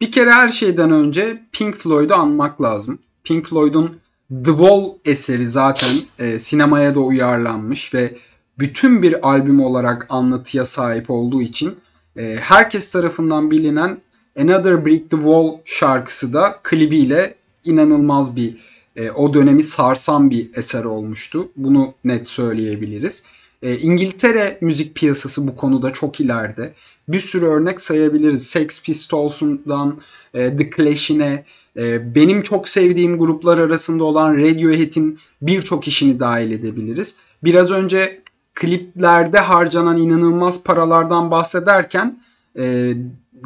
bir 0.00 0.12
kere 0.12 0.32
her 0.32 0.48
şeyden 0.48 0.90
önce 0.90 1.42
Pink 1.52 1.76
Floyd'u 1.76 2.14
anmak 2.14 2.62
lazım. 2.62 2.98
Pink 3.24 3.46
Floyd'un 3.46 3.98
The 4.30 4.50
Wall 4.50 4.90
eseri 5.04 5.46
zaten 5.46 5.94
e, 6.18 6.38
sinemaya 6.38 6.94
da 6.94 7.00
uyarlanmış 7.00 7.94
ve 7.94 8.16
bütün 8.58 9.02
bir 9.02 9.28
albüm 9.28 9.60
olarak 9.60 10.06
anlatıya 10.08 10.64
sahip 10.64 11.10
olduğu 11.10 11.42
için 11.42 11.76
e, 12.16 12.36
herkes 12.40 12.90
tarafından 12.90 13.50
bilinen 13.50 13.98
Another 14.40 14.86
Brick 14.86 15.10
the 15.10 15.16
Wall 15.16 15.58
şarkısı 15.64 16.32
da 16.32 16.60
klibiyle 16.62 17.34
inanılmaz 17.64 18.36
bir 18.36 18.56
e, 18.96 19.10
o 19.10 19.34
dönemi 19.34 19.62
sarsan 19.62 20.30
bir 20.30 20.50
eser 20.54 20.84
olmuştu. 20.84 21.48
Bunu 21.56 21.94
net 22.04 22.28
söyleyebiliriz. 22.28 23.22
E, 23.62 23.78
İngiltere 23.78 24.58
müzik 24.60 24.94
piyasası 24.94 25.48
bu 25.48 25.56
konuda 25.56 25.92
çok 25.92 26.20
ileride 26.20 26.74
bir 27.08 27.20
sürü 27.20 27.46
örnek 27.46 27.80
sayabiliriz. 27.80 28.46
Sex 28.46 28.82
Pistols'undan 28.82 30.00
e, 30.34 30.56
The 30.56 30.70
Clash'ine 30.70 31.44
e, 31.76 32.14
benim 32.14 32.42
çok 32.42 32.68
sevdiğim 32.68 33.18
gruplar 33.18 33.58
arasında 33.58 34.04
olan 34.04 34.36
Radiohead'in 34.36 35.18
birçok 35.42 35.88
işini 35.88 36.20
dahil 36.20 36.50
edebiliriz. 36.50 37.14
Biraz 37.44 37.70
önce 37.70 38.22
kliplerde 38.54 39.38
harcanan 39.38 39.96
inanılmaz 39.96 40.64
paralardan 40.64 41.30
bahsederken 41.30 42.18
e, 42.58 42.94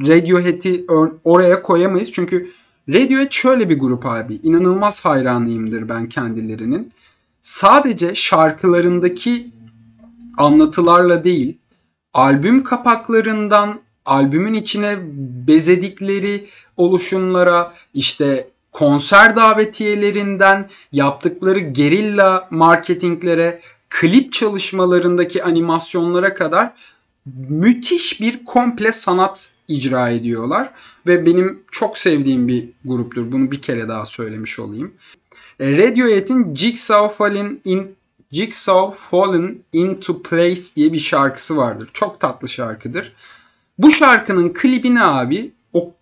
Radiohead'i 0.01 0.87
oraya 1.25 1.63
koyamayız. 1.63 2.13
Çünkü 2.13 2.51
Radiohead 2.89 3.31
şöyle 3.31 3.69
bir 3.69 3.79
grup 3.79 4.07
abi. 4.07 4.41
İnanılmaz 4.43 5.05
hayranıyımdır 5.05 5.89
ben 5.89 6.09
kendilerinin. 6.09 6.93
Sadece 7.41 8.15
şarkılarındaki 8.15 9.51
anlatılarla 10.39 11.25
değil, 11.25 11.58
albüm 12.19 12.65
kapaklarından 12.65 13.81
albümün 14.05 14.55
içine 14.55 14.99
bezedikleri 15.47 16.49
oluşumlara 16.77 17.75
işte 17.95 18.51
konser 18.73 19.37
davetiyelerinden 19.37 20.71
yaptıkları 20.93 21.59
gerilla 21.59 22.49
marketinglere, 22.51 23.61
klip 23.89 24.33
çalışmalarındaki 24.33 25.45
animasyonlara 25.45 26.35
kadar 26.35 26.73
müthiş 27.49 28.21
bir 28.21 28.45
komple 28.45 28.93
sanat 28.93 29.53
icra 29.69 30.09
ediyorlar 30.09 30.71
ve 31.07 31.27
benim 31.27 31.63
çok 31.71 31.99
sevdiğim 31.99 32.49
bir 32.49 32.69
gruptur. 32.85 33.33
Bunu 33.33 33.51
bir 33.51 33.63
kere 33.63 33.89
daha 33.89 34.05
söylemiş 34.05 34.59
olayım. 34.59 34.95
E, 35.61 35.73
Radiohead'in 35.73 36.55
Jigsaw 36.55 37.15
Fallen 37.15 37.61
in 37.65 37.98
Jigsaw 38.33 38.99
Fallen 39.11 39.59
into 39.73 40.23
Place 40.23 40.63
diye 40.77 40.93
bir 40.93 40.99
şarkısı 40.99 41.57
vardır. 41.57 41.91
Çok 41.93 42.21
tatlı 42.21 42.49
şarkıdır. 42.49 43.13
Bu 43.79 43.93
şarkının 43.93 44.53
klibini 44.53 45.03
abi 45.03 45.53
o 45.73 45.95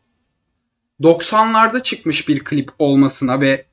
90'larda 1.00 1.83
çıkmış 1.83 2.28
bir 2.28 2.45
klip 2.45 2.71
olmasına 2.78 3.40
ve 3.40 3.64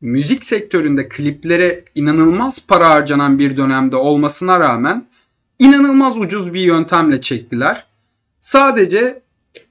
müzik 0.00 0.44
sektöründe 0.44 1.08
kliplere 1.08 1.84
inanılmaz 1.94 2.66
para 2.66 2.90
harcanan 2.90 3.38
bir 3.38 3.56
dönemde 3.56 3.96
olmasına 3.96 4.60
rağmen 4.60 5.06
inanılmaz 5.58 6.16
ucuz 6.16 6.54
bir 6.54 6.60
yöntemle 6.60 7.20
çektiler. 7.20 7.86
Sadece 8.40 9.22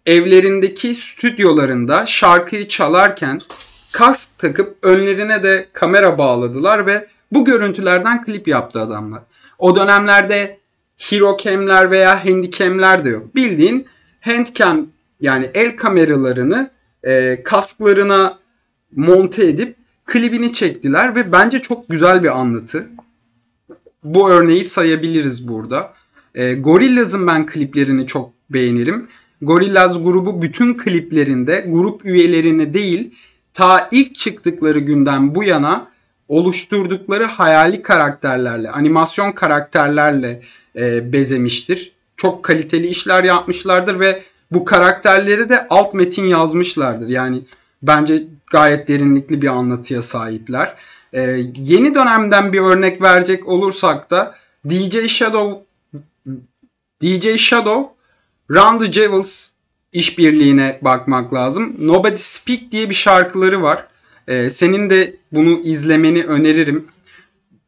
evlerindeki 0.06 0.96
stüdyolarında 0.96 2.06
şarkıyı 2.06 2.68
çalarken 2.68 3.42
kask 3.92 4.40
takıp 4.40 4.78
önlerine 4.82 5.44
de 5.44 5.70
kamera 5.74 6.18
bağladılar 6.18 6.86
ve 6.86 7.08
bu 7.36 7.46
görüntülerden 7.46 8.24
klip 8.24 8.48
yaptı 8.48 8.80
adamlar. 8.80 9.22
O 9.60 9.76
dönemlerde 9.76 10.60
hero 10.98 11.38
cam'ler 11.44 11.92
veya 11.92 12.26
handicam'ler 12.26 13.06
de 13.06 13.10
yok. 13.10 13.36
Bildiğin 13.36 13.86
handcam 14.22 14.88
yani 15.22 15.52
el 15.54 15.76
kameralarını 15.76 16.70
e, 17.04 17.44
kasklarına 17.44 18.40
monte 18.96 19.48
edip 19.48 19.76
klibini 20.06 20.54
çektiler 20.54 21.16
ve 21.16 21.32
bence 21.32 21.60
çok 21.60 21.90
güzel 21.90 22.24
bir 22.24 22.40
anlatı. 22.40 22.88
Bu 24.04 24.30
örneği 24.30 24.66
sayabiliriz 24.66 25.48
burada. 25.48 25.94
E, 26.36 26.54
Gorillaz'ın 26.54 27.28
ben 27.28 27.46
kliplerini 27.46 28.08
çok 28.08 28.32
beğenirim. 28.50 29.08
Gorillaz 29.42 30.04
grubu 30.04 30.42
bütün 30.42 30.78
kliplerinde 30.78 31.66
grup 31.68 32.06
üyelerini 32.06 32.74
değil 32.74 33.16
ta 33.54 33.90
ilk 33.92 34.16
çıktıkları 34.16 34.80
günden 34.80 35.36
bu 35.36 35.44
yana 35.44 35.95
oluşturdukları 36.28 37.24
hayali 37.24 37.82
karakterlerle, 37.82 38.72
animasyon 38.72 39.32
karakterlerle 39.32 40.42
e, 40.76 41.14
bezemiştir. 41.14 41.92
Çok 42.18 42.44
kaliteli 42.44 42.88
işler 42.88 43.24
yapmışlardır 43.24 44.00
ve 44.00 44.24
bu 44.52 44.66
karakterleri 44.66 45.50
de 45.50 45.68
alt 45.70 45.94
metin 45.94 46.26
yazmışlardır. 46.26 47.08
Yani 47.08 47.42
bence 47.82 48.24
gayet 48.52 48.88
derinlikli 48.88 49.42
bir 49.42 49.48
anlatıya 49.48 50.02
sahipler. 50.02 50.76
E, 51.14 51.22
yeni 51.58 51.96
dönemden 51.96 52.54
bir 52.54 52.60
örnek 52.60 53.02
verecek 53.02 53.48
olursak 53.48 54.12
da 54.12 54.36
DJ 54.70 55.08
Shadow 55.08 55.66
DJ 57.02 57.38
Shadow 57.38 57.96
Run 58.52 58.80
the 58.80 58.92
Jewels 58.92 59.50
işbirliğine 59.94 60.80
bakmak 60.82 61.34
lazım. 61.34 61.76
Nobody 61.80 62.18
Speak 62.18 62.72
diye 62.72 62.90
bir 62.90 62.96
şarkıları 62.96 63.62
var. 63.62 63.88
Ee, 64.28 64.50
senin 64.50 64.90
de 64.90 65.16
bunu 65.32 65.60
izlemeni 65.64 66.24
öneririm. 66.24 66.86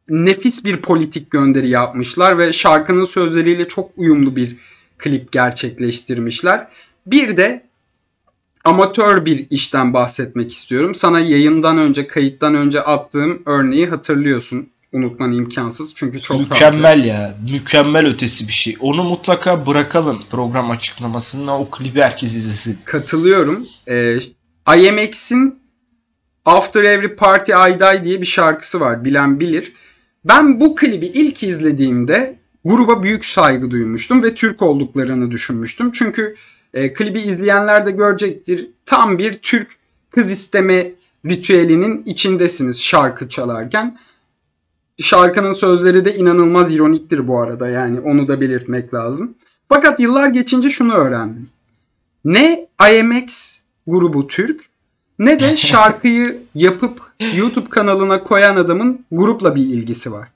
Nefis 0.08 0.64
bir 0.64 0.76
politik 0.76 1.30
gönderi 1.30 1.68
yapmışlar 1.68 2.38
ve 2.38 2.52
şarkının 2.52 3.04
sözleriyle 3.04 3.68
çok 3.68 3.90
uyumlu 3.96 4.36
bir 4.36 4.56
klip 4.98 5.32
gerçekleştirmişler. 5.32 6.68
Bir 7.06 7.36
de 7.36 7.62
amatör 8.64 9.24
bir 9.24 9.46
işten 9.50 9.94
bahsetmek 9.94 10.52
istiyorum. 10.52 10.94
Sana 10.94 11.20
yayından 11.20 11.78
önce, 11.78 12.06
kayıttan 12.06 12.54
önce 12.54 12.80
attığım 12.80 13.42
örneği 13.46 13.86
hatırlıyorsun. 13.86 14.68
Unutman 14.92 15.32
imkansız 15.32 15.94
çünkü 15.94 16.22
çok 16.22 16.40
Mükemmel 16.40 16.96
taze. 16.96 17.06
ya. 17.06 17.36
Mükemmel 17.52 18.06
ötesi 18.06 18.48
bir 18.48 18.52
şey. 18.52 18.76
Onu 18.80 19.04
mutlaka 19.04 19.66
bırakalım 19.66 20.22
program 20.30 20.70
açıklamasında. 20.70 21.58
O 21.58 21.70
klibi 21.70 22.00
herkes 22.00 22.34
izlesin. 22.34 22.78
Katılıyorum. 22.84 23.66
Ee, 23.88 24.18
IMX'in 24.76 25.58
After 26.48 26.84
Every 26.84 27.14
Party 27.14 27.52
I 27.52 27.80
Die 27.80 28.04
diye 28.04 28.20
bir 28.20 28.26
şarkısı 28.26 28.80
var. 28.80 29.04
Bilen 29.04 29.40
bilir. 29.40 29.72
Ben 30.24 30.60
bu 30.60 30.74
klibi 30.74 31.06
ilk 31.06 31.42
izlediğimde 31.42 32.38
gruba 32.64 33.02
büyük 33.02 33.24
saygı 33.24 33.70
duymuştum 33.70 34.22
ve 34.22 34.34
Türk 34.34 34.62
olduklarını 34.62 35.30
düşünmüştüm. 35.30 35.92
Çünkü 35.92 36.34
e, 36.74 36.92
klibi 36.92 37.20
izleyenler 37.20 37.86
de 37.86 37.90
görecektir. 37.90 38.70
Tam 38.86 39.18
bir 39.18 39.34
Türk 39.34 39.70
kız 40.10 40.30
isteme 40.30 40.92
ritüelinin 41.26 42.02
içindesiniz 42.06 42.82
şarkı 42.82 43.28
çalarken. 43.28 43.98
Şarkının 44.98 45.52
sözleri 45.52 46.04
de 46.04 46.14
inanılmaz 46.14 46.74
ironiktir 46.74 47.28
bu 47.28 47.40
arada 47.40 47.68
yani 47.68 48.00
onu 48.00 48.28
da 48.28 48.40
belirtmek 48.40 48.94
lazım. 48.94 49.34
Fakat 49.68 50.00
yıllar 50.00 50.26
geçince 50.26 50.70
şunu 50.70 50.94
öğrendim. 50.94 51.48
Ne 52.24 52.68
IMX 52.90 53.60
grubu 53.86 54.26
Türk 54.26 54.60
ne 55.18 55.40
de 55.40 55.56
şarkıyı 55.56 56.42
yapıp 56.54 57.02
YouTube 57.36 57.68
kanalına 57.68 58.22
koyan 58.24 58.56
adamın 58.56 59.04
grupla 59.12 59.54
bir 59.54 59.62
ilgisi 59.62 60.12
var. 60.12 60.28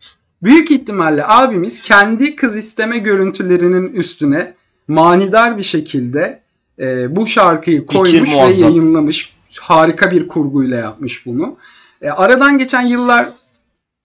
Büyük 0.43 0.71
ihtimalle 0.71 1.27
abimiz 1.27 1.83
kendi 1.83 2.37
kız 2.37 2.57
isteme 2.57 2.99
görüntülerinin 2.99 3.93
üstüne 3.93 4.55
manidar 4.89 5.59
bir 5.59 5.63
şekilde 5.63 6.41
e, 6.79 7.17
bu 7.17 7.27
şarkıyı 7.27 7.87
koymuş 7.87 8.31
ve 8.31 8.53
yayınlamış. 8.65 9.37
Harika 9.61 10.11
bir 10.11 10.29
kurguyla 10.29 10.77
yapmış 10.77 11.27
bunu. 11.27 11.57
E, 12.03 12.11
aradan 12.11 12.59
geçen 12.59 12.83
yıllar 12.83 13.33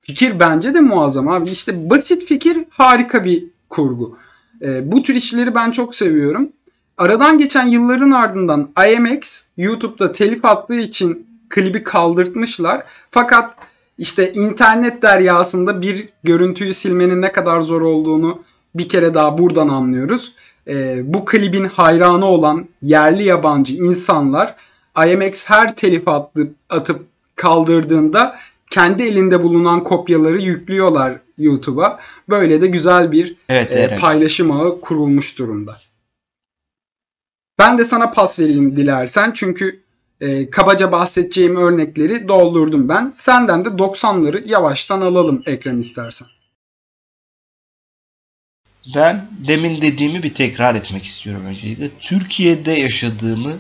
fikir 0.02 0.40
bence 0.40 0.74
de 0.74 0.80
muazzam 0.80 1.28
abi. 1.28 1.50
İşte 1.50 1.90
basit 1.90 2.26
fikir 2.26 2.58
harika 2.70 3.24
bir 3.24 3.44
kurgu. 3.70 4.18
E, 4.62 4.92
bu 4.92 5.04
tür 5.04 5.16
işleri 5.16 5.56
ben 5.56 5.72
çok 5.72 5.96
seviyorum. 5.96 6.50
Aradan 6.98 7.38
geçen 7.38 7.68
yılların 7.68 8.12
ardından 8.12 8.70
IMX 8.90 9.44
YouTube'da 9.58 10.12
telif 10.12 10.46
attığı 10.46 10.80
için 10.80 11.28
klibi 11.50 11.84
kaldırtmışlar. 11.84 12.84
Fakat 13.12 13.56
işte 13.98 14.34
internet 14.34 15.02
deryasında 15.02 15.82
bir 15.82 16.10
görüntüyü 16.24 16.74
silmenin 16.74 17.22
ne 17.22 17.32
kadar 17.32 17.62
zor 17.62 17.82
olduğunu 17.82 18.44
bir 18.76 18.90
kere 18.90 19.14
daha 19.14 19.38
buradan 19.38 19.68
anlıyoruz. 19.68 20.34
Ee, 20.68 21.14
bu 21.14 21.26
klibin 21.26 21.64
hayranı 21.64 22.26
olan 22.26 22.68
yerli 22.82 23.24
yabancı 23.24 23.74
insanlar 23.74 24.56
IMX 25.08 25.50
her 25.50 25.76
telif 25.76 26.08
attı, 26.08 26.52
atıp 26.70 27.06
kaldırdığında 27.36 28.36
kendi 28.70 29.04
elinde 29.04 29.44
bulunan 29.44 29.84
kopyaları 29.84 30.42
yüklüyorlar 30.42 31.20
YouTube'a. 31.38 32.00
Böyle 32.30 32.62
de 32.62 32.68
güzel 32.68 33.12
bir 33.12 33.36
evet, 33.50 33.72
e, 33.72 33.80
evet. 33.80 34.02
paylaşım 34.02 34.52
ağı 34.52 34.82
kurulmuş 34.82 35.40
durumda. 35.40 35.78
Ben 37.60 37.78
de 37.78 37.86
sana 37.86 38.12
pas 38.12 38.40
vereyim 38.40 38.78
dilersen 38.78 39.32
çünkü 39.36 39.84
e, 40.22 40.50
kabaca 40.50 40.92
bahsedeceğim 40.92 41.56
örnekleri 41.56 42.28
doldurdum 42.28 42.90
ben. 42.90 43.12
Senden 43.16 43.66
de 43.66 43.70
90'ları 43.70 44.50
yavaştan 44.50 45.02
alalım 45.02 45.44
ekran 45.46 45.80
istersen. 45.80 46.28
Ben 48.96 49.30
demin 49.48 49.82
dediğimi 49.82 50.24
bir 50.24 50.34
tekrar 50.34 50.76
etmek 50.76 51.04
istiyorum 51.04 51.46
öncelikle. 51.46 51.90
Türkiye'de 52.00 52.72
yaşadığımı, 52.72 53.54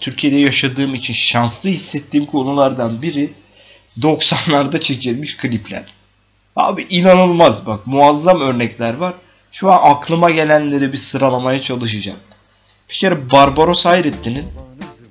Türkiye'de 0.00 0.36
yaşadığım 0.36 0.94
için 0.94 1.14
şanslı 1.14 1.70
hissettiğim 1.70 2.26
konulardan 2.26 3.02
biri 3.02 3.30
90'larda 4.00 4.80
çekilmiş 4.80 5.36
klipler. 5.36 5.84
Abi 6.56 6.86
inanılmaz 6.90 7.66
bak 7.66 7.86
muazzam 7.86 8.40
örnekler 8.40 8.94
var. 8.94 9.14
Şu 9.52 9.70
an 9.70 9.94
aklıma 9.94 10.30
gelenleri 10.30 10.92
bir 10.92 10.98
sıralamaya 10.98 11.60
çalışacağım. 11.60 12.18
Bir 12.90 12.94
kere 12.94 13.30
Barbaros 13.30 13.84
Hayrettin'in 13.84 14.44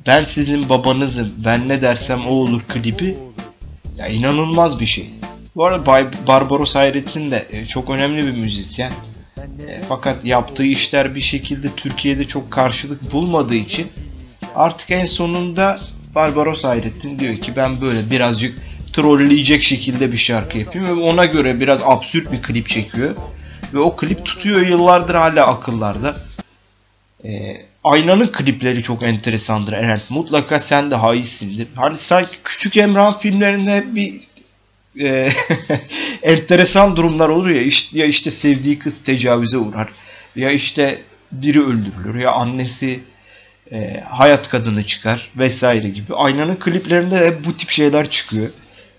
Ben 0.08 0.24
Sizin 0.24 0.70
Babanızım, 0.70 1.32
Ben 1.46 1.70
Ne 1.70 1.82
Dersem 1.82 2.28
O 2.28 2.30
Olur 2.30 2.62
klibi 2.62 3.18
ya 3.98 4.08
inanılmaz 4.08 4.80
bir 4.80 4.86
şey. 4.86 5.10
Bu 5.56 5.66
arada 5.66 5.86
Bay 5.86 6.08
Barbaros 6.28 6.76
Hayrettin 6.76 7.32
de 7.32 7.48
e, 7.52 7.66
çok 7.66 7.90
önemli 7.90 8.28
bir 8.28 8.32
müzisyen. 8.32 8.92
E, 9.68 9.82
fakat 9.90 10.26
yaptığı 10.26 10.66
işler 10.66 11.16
bir 11.16 11.20
şekilde 11.20 11.68
Türkiye'de 11.76 12.24
çok 12.24 12.52
karşılık 12.52 13.12
bulmadığı 13.12 13.56
için 13.56 13.88
artık 14.56 14.92
en 14.92 15.06
sonunda 15.06 15.80
Barbaros 16.16 16.64
Hayrettin 16.64 17.20
diyor 17.20 17.38
ki 17.38 17.56
ben 17.56 17.82
böyle 17.82 18.12
birazcık 18.12 18.58
trolleyecek 18.94 19.64
şekilde 19.64 20.12
bir 20.12 20.18
şarkı 20.18 20.58
yapayım 20.58 20.88
ve 20.88 20.94
ona 20.94 21.26
göre 21.26 21.60
biraz 21.60 21.82
absürt 21.84 22.32
bir 22.32 22.42
klip 22.42 22.68
çekiyor. 22.68 23.16
Ve 23.74 23.80
o 23.80 23.96
klip 23.96 24.26
tutuyor 24.26 24.68
yıllardır 24.68 25.16
hala 25.16 25.48
akıllarda. 25.48 26.16
E, 27.26 27.62
Aynanın 27.84 28.28
klipleri 28.28 28.84
çok 28.84 29.04
enteresandır 29.04 29.74
Eren. 29.74 30.02
Mutlaka 30.10 30.60
sen 30.60 30.92
de 30.92 30.96
haissindir. 30.96 31.68
Hani 31.76 31.98
sanki 31.98 32.38
Küçük 32.44 32.78
Emrah 32.78 33.20
filmlerinde 33.20 33.76
hep 33.76 33.96
bir 33.96 34.22
e, 35.02 35.32
enteresan 36.24 36.96
durumlar 36.96 37.30
olur 37.30 37.50
ya. 37.50 37.62
İşte, 37.62 38.00
ya 38.00 38.06
işte 38.06 38.32
sevdiği 38.32 38.80
kız 38.80 39.04
tecavüze 39.04 39.58
uğrar. 39.58 39.90
Ya 40.36 40.52
işte 40.52 41.02
biri 41.32 41.62
öldürülür. 41.62 42.16
Ya 42.16 42.32
annesi 42.32 43.00
e, 43.72 44.00
hayat 44.00 44.50
kadını 44.50 44.84
çıkar 44.84 45.30
vesaire 45.36 45.90
gibi. 45.90 46.14
Aynanın 46.14 46.56
kliplerinde 46.56 47.20
de 47.20 47.46
bu 47.46 47.58
tip 47.58 47.70
şeyler 47.70 48.10
çıkıyor. 48.10 48.50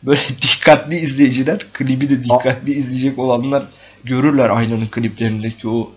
Böyle 0.03 0.21
dikkatli 0.43 0.97
izleyiciler, 0.97 1.67
klibi 1.73 2.11
de 2.11 2.25
dikkatli 2.25 2.73
izleyecek 2.73 3.19
olanlar 3.19 3.63
görürler 4.05 4.51
Aynanın 4.51 4.87
kliplerindeki 4.87 5.69
o 5.69 5.93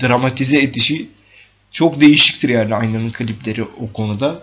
dramatize 0.00 0.58
edişi 0.58 1.08
çok 1.72 2.00
değişiktir 2.00 2.48
yani 2.48 2.74
Aynanın 2.74 3.10
klipleri 3.10 3.64
o 3.64 3.92
konuda. 3.92 4.42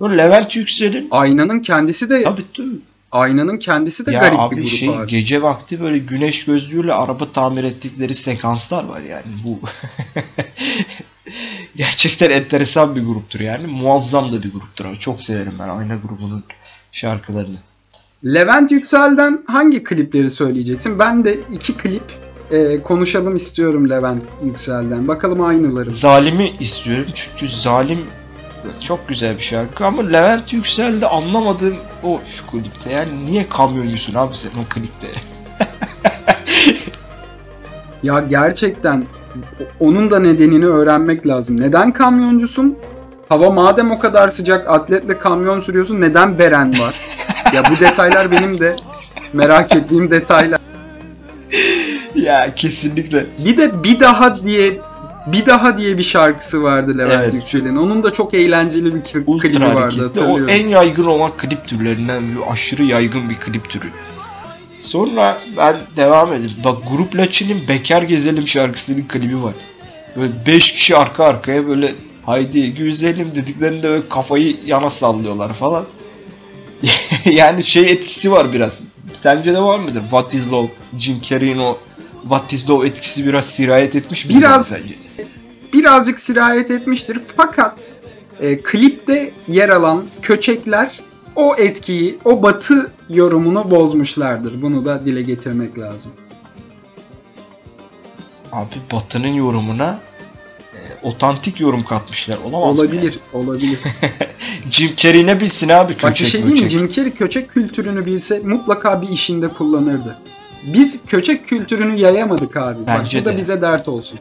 Böyle 0.00 0.18
Levent 0.18 0.56
Yüksel'in 0.56 1.08
Aynanın 1.10 1.60
kendisi 1.60 2.10
de 2.10 2.22
tabii 2.22 2.42
tabii. 2.56 2.68
Aynanın 3.12 3.58
kendisi 3.58 4.06
de 4.06 4.12
Ya 4.12 4.20
garip 4.20 4.38
abi 4.38 4.56
bir 4.56 4.60
grup 4.60 4.70
şey 4.70 4.88
abi. 4.88 5.06
gece 5.06 5.42
vakti 5.42 5.80
böyle 5.80 5.98
güneş 5.98 6.44
gözlüğüyle 6.44 6.92
araba 6.92 7.32
tamir 7.32 7.64
ettikleri 7.64 8.14
sekanslar 8.14 8.84
var 8.84 9.00
yani 9.00 9.26
bu 9.44 9.58
gerçekten 11.76 12.30
enteresan 12.30 12.96
bir 12.96 13.02
gruptur 13.02 13.40
yani 13.40 13.66
muazzam 13.66 14.32
da 14.32 14.42
bir 14.42 14.52
gruptur 14.52 14.84
abi 14.84 14.98
çok 14.98 15.22
severim 15.22 15.52
ben 15.58 15.68
Ayna 15.68 15.96
grubunun 15.96 16.44
şarkılarını. 16.92 17.56
Levent 18.24 18.70
Yüksel'den 18.72 19.42
hangi 19.46 19.84
klipleri 19.84 20.30
söyleyeceksin? 20.30 20.98
Ben 20.98 21.24
de 21.24 21.38
iki 21.54 21.76
klip 21.76 22.02
e, 22.50 22.82
konuşalım 22.82 23.36
istiyorum 23.36 23.90
Levent 23.90 24.24
Yüksel'den. 24.44 25.08
Bakalım 25.08 25.42
aynıları. 25.42 25.90
Zalimi 25.90 26.50
istiyorum 26.60 27.06
çünkü 27.14 27.48
Zalim 27.48 27.98
çok 28.80 29.08
güzel 29.08 29.36
bir 29.36 29.42
şarkı 29.42 29.86
ama 29.86 30.02
Levent 30.02 30.52
Yüksel'de 30.52 31.06
anlamadığım 31.06 31.76
o 32.02 32.20
şu 32.24 32.46
klipte 32.46 32.92
yani 32.92 33.26
niye 33.26 33.48
kamyoncusun 33.48 34.14
abi 34.14 34.36
sen 34.36 34.50
o 34.50 34.74
klipte? 34.74 35.06
Ya 38.02 38.20
gerçekten 38.20 39.06
onun 39.80 40.10
da 40.10 40.18
nedenini 40.18 40.66
öğrenmek 40.66 41.26
lazım. 41.26 41.60
Neden 41.60 41.92
kamyoncusun? 41.92 42.78
Hava 43.28 43.50
madem 43.50 43.90
o 43.90 43.98
kadar 43.98 44.28
sıcak 44.28 44.68
atletle 44.68 45.18
kamyon 45.18 45.60
sürüyorsun 45.60 46.00
neden 46.00 46.38
beren 46.38 46.72
var? 46.80 46.94
ya 47.54 47.62
bu 47.70 47.80
detaylar 47.80 48.30
benim 48.30 48.58
de 48.58 48.76
merak 49.32 49.76
ettiğim 49.76 50.10
detaylar. 50.10 50.59
ya 52.26 52.54
kesinlikle 52.54 53.26
Bir 53.44 53.56
de 53.56 53.84
bir 53.84 54.00
daha 54.00 54.44
diye 54.44 54.80
bir 55.26 55.46
daha 55.46 55.78
diye 55.78 55.98
bir 55.98 56.02
şarkısı 56.02 56.62
vardı 56.62 56.98
Levent 56.98 57.22
Evet. 57.24 57.34
Yüksel'in. 57.34 57.76
Onun 57.76 58.02
da 58.02 58.10
çok 58.12 58.34
eğlenceli 58.34 58.94
bir 58.94 59.00
kli- 59.00 59.12
klibi 59.12 59.30
ultra 59.30 59.74
vardı 59.74 59.80
hareketli. 59.80 60.04
O 60.04 60.08
hatırlıyorum. 60.08 60.48
en 60.48 60.68
yaygın 60.68 61.04
olan 61.04 61.32
klip 61.36 61.68
türlerinden 61.68 62.34
bir 62.34 62.52
aşırı 62.52 62.84
yaygın 62.84 63.30
bir 63.30 63.36
klip 63.36 63.70
türü. 63.70 63.88
Sonra 64.78 65.38
ben 65.56 65.76
devam 65.96 66.32
edeyim. 66.32 66.52
Bak 66.64 66.76
Grup 66.90 67.16
Laçin'in 67.16 67.68
Bekar 67.68 68.02
Gezelim 68.02 68.48
şarkısının 68.48 69.02
klibi 69.08 69.42
var. 69.42 69.54
Böyle 70.16 70.32
5 70.46 70.72
kişi 70.72 70.96
arka 70.96 71.24
arkaya 71.24 71.68
böyle 71.68 71.94
haydi 72.26 72.74
güzelim 72.74 73.34
dediklerinde 73.34 73.88
böyle 73.88 74.08
kafayı 74.08 74.56
yana 74.66 74.90
sallıyorlar 74.90 75.52
falan. 75.52 75.84
yani 77.24 77.62
şey 77.62 77.82
etkisi 77.82 78.32
var 78.32 78.52
biraz. 78.52 78.82
Sence 79.14 79.52
de 79.52 79.62
var 79.62 79.78
mıdır? 79.78 80.00
What 80.00 80.34
is 80.34 80.52
Love? 80.52 80.68
Jim 80.98 81.20
Carrey'in 81.22 81.58
o 81.58 81.76
Love 82.68 82.86
etkisi 82.86 83.26
biraz 83.26 83.46
sirayet 83.46 83.96
etmiş 83.96 84.26
mi? 84.26 84.34
Biraz. 84.34 84.68
sence? 84.68 84.94
birazcık 85.72 86.20
sirayet 86.20 86.70
etmiştir. 86.70 87.20
Fakat 87.36 87.92
e, 88.40 88.62
klipte 88.62 89.32
yer 89.48 89.68
alan 89.68 90.04
köçekler 90.22 91.00
o 91.36 91.56
etkiyi, 91.56 92.18
o 92.24 92.42
batı 92.42 92.92
yorumunu 93.08 93.70
bozmuşlardır. 93.70 94.62
Bunu 94.62 94.84
da 94.84 95.04
dile 95.04 95.22
getirmek 95.22 95.78
lazım. 95.78 96.12
Abi 98.52 98.74
Batı'nın 98.92 99.34
yorumuna 99.34 100.00
e, 100.74 100.78
otantik 101.02 101.60
yorum 101.60 101.84
katmışlar. 101.84 102.38
Olamaz 102.38 102.78
mı 102.80 102.84
olabilir, 102.84 103.18
olabilir. 103.32 103.78
yani? 104.02 104.12
Jim 104.70 104.90
Carrey 104.96 105.26
ne 105.26 105.40
bilsin 105.40 105.68
abi 105.68 105.92
Bak 105.92 106.00
köçek 106.00 106.28
şey 106.28 106.42
diyeyim 106.42 106.64
mi? 106.64 106.70
Jim 106.70 106.92
Carrey 106.92 107.10
köçek 107.10 107.48
kültürünü 107.48 108.06
bilse 108.06 108.38
mutlaka 108.38 109.02
bir 109.02 109.08
işinde 109.08 109.48
kullanırdı. 109.48 110.18
Biz 110.62 111.04
köçek 111.06 111.46
kültürünü 111.48 111.96
yayamadık 112.00 112.56
abi. 112.56 112.86
Bence 112.86 113.18
Bak 113.18 113.24
bu 113.24 113.28
da 113.28 113.32
de. 113.34 113.38
bize 113.40 113.62
dert 113.62 113.88
olsun. 113.88 114.18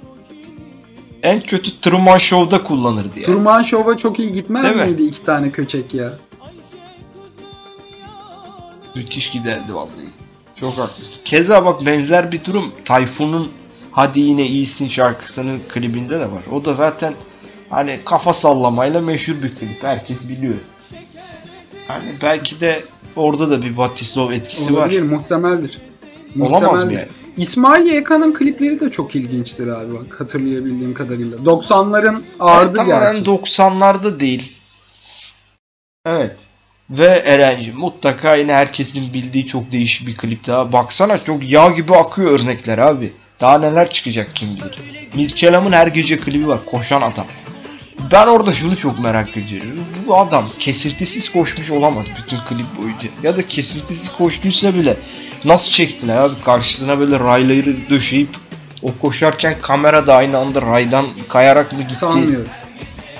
En 1.23 1.41
kötü 1.41 1.81
Truman 1.81 2.17
Show'da 2.17 2.63
kullanırdı 2.63 3.11
yani. 3.15 3.25
Truman 3.25 3.63
Show'a 3.63 3.97
çok 3.97 4.19
iyi 4.19 4.33
gitmez 4.33 4.63
Değil 4.63 4.75
mi? 4.75 4.85
miydi 4.91 5.03
iki 5.03 5.23
tane 5.25 5.49
köçek 5.51 5.93
ya? 5.93 6.13
Müthiş 8.95 9.31
giderdi 9.31 9.73
vallahi. 9.75 10.09
Çok 10.55 10.73
haklısın. 10.77 11.21
Keza 11.25 11.65
bak 11.65 11.85
benzer 11.85 12.31
bir 12.31 12.43
durum 12.45 12.71
Tayfun'un 12.85 13.47
Hadi 13.91 14.19
Yine 14.19 14.45
İyisin 14.47 14.87
şarkısının 14.87 15.59
klibinde 15.69 16.19
de 16.19 16.31
var. 16.31 16.43
O 16.51 16.65
da 16.65 16.73
zaten 16.73 17.13
hani 17.69 17.99
kafa 18.05 18.33
sallamayla 18.33 19.01
meşhur 19.01 19.33
bir 19.43 19.55
klip. 19.55 19.83
Herkes 19.83 20.29
biliyor. 20.29 20.53
Hani 21.87 22.15
belki 22.21 22.59
de 22.59 22.83
orada 23.15 23.49
da 23.49 23.61
bir 23.61 23.77
Vatislav 23.77 24.31
etkisi 24.31 24.73
Olabilir, 24.73 25.01
var. 25.01 25.07
muhtemeldir. 25.17 25.77
Olamaz 26.39 26.83
mı 26.83 26.93
yani? 26.93 27.07
İsmail 27.37 27.85
YK'nın 27.85 28.33
klipleri 28.33 28.79
de 28.79 28.91
çok 28.91 29.15
ilginçtir 29.15 29.67
abi 29.67 29.93
bak 29.93 30.19
hatırlayabildiğim 30.19 30.93
kadarıyla. 30.93 31.37
90'ların 31.37 32.21
ağırdı 32.39 32.73
tamamen 32.73 33.13
gerçi. 33.13 33.31
90'larda 33.31 34.19
değil. 34.19 34.57
Evet. 36.05 36.47
Ve 36.89 37.05
Erenci 37.05 37.71
mutlaka 37.71 38.35
yine 38.35 38.53
herkesin 38.53 39.13
bildiği 39.13 39.45
çok 39.45 39.71
değişik 39.71 40.07
bir 40.07 40.17
klip 40.17 40.47
daha. 40.47 40.73
Baksana 40.73 41.23
çok 41.23 41.49
yağ 41.49 41.69
gibi 41.69 41.95
akıyor 41.95 42.31
örnekler 42.31 42.77
abi. 42.77 43.13
Daha 43.41 43.57
neler 43.59 43.91
çıkacak 43.91 44.35
kim 44.35 44.55
bilir. 44.55 44.79
Mirkelam'ın 45.15 45.71
her 45.71 45.87
gece 45.87 46.17
klibi 46.17 46.47
var. 46.47 46.59
Koşan 46.65 47.01
adam. 47.01 47.25
Ben 48.11 48.27
orada 48.27 48.51
şunu 48.51 48.75
çok 48.75 48.99
merak 48.99 49.37
ediyorum. 49.37 49.79
Bu 50.07 50.17
adam 50.17 50.45
kesintisiz 50.59 51.29
koşmuş 51.29 51.71
olamaz 51.71 52.07
bütün 52.17 52.37
klip 52.37 52.77
boyunca. 52.77 53.07
Ya 53.23 53.37
da 53.37 53.47
kesintisiz 53.47 54.11
koştuysa 54.11 54.73
bile 54.73 54.97
nasıl 55.45 55.71
çektiler 55.71 56.17
abi 56.17 56.41
karşısına 56.45 56.99
böyle 56.99 57.19
rayları 57.19 57.89
döşeyip 57.89 58.29
o 58.81 58.97
koşarken 58.97 59.55
kamera 59.61 60.07
da 60.07 60.15
aynı 60.15 60.37
anda 60.37 60.61
raydan 60.61 61.05
kayarak 61.29 61.73
mı 61.73 61.81
gitti? 61.81 61.95
Sanmıyorum. 61.95 62.49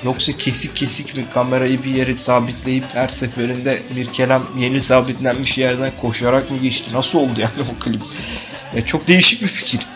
Yoksa 0.04 0.32
kesik 0.32 0.76
kesik 0.76 1.16
mi 1.16 1.24
kamerayı 1.34 1.82
bir 1.82 1.94
yere 1.94 2.16
sabitleyip 2.16 2.84
her 2.94 3.08
seferinde 3.08 3.82
Mirkelem 3.94 4.42
yeni 4.58 4.80
sabitlenmiş 4.80 5.58
yerden 5.58 5.92
koşarak 6.00 6.50
mı 6.50 6.58
geçti? 6.58 6.90
Nasıl 6.94 7.18
oldu 7.18 7.40
yani 7.40 7.68
o 7.76 7.84
klip? 7.84 8.02
Ya 8.76 8.86
çok 8.86 9.08
değişik 9.08 9.42
bir 9.42 9.48
fikir. 9.48 9.86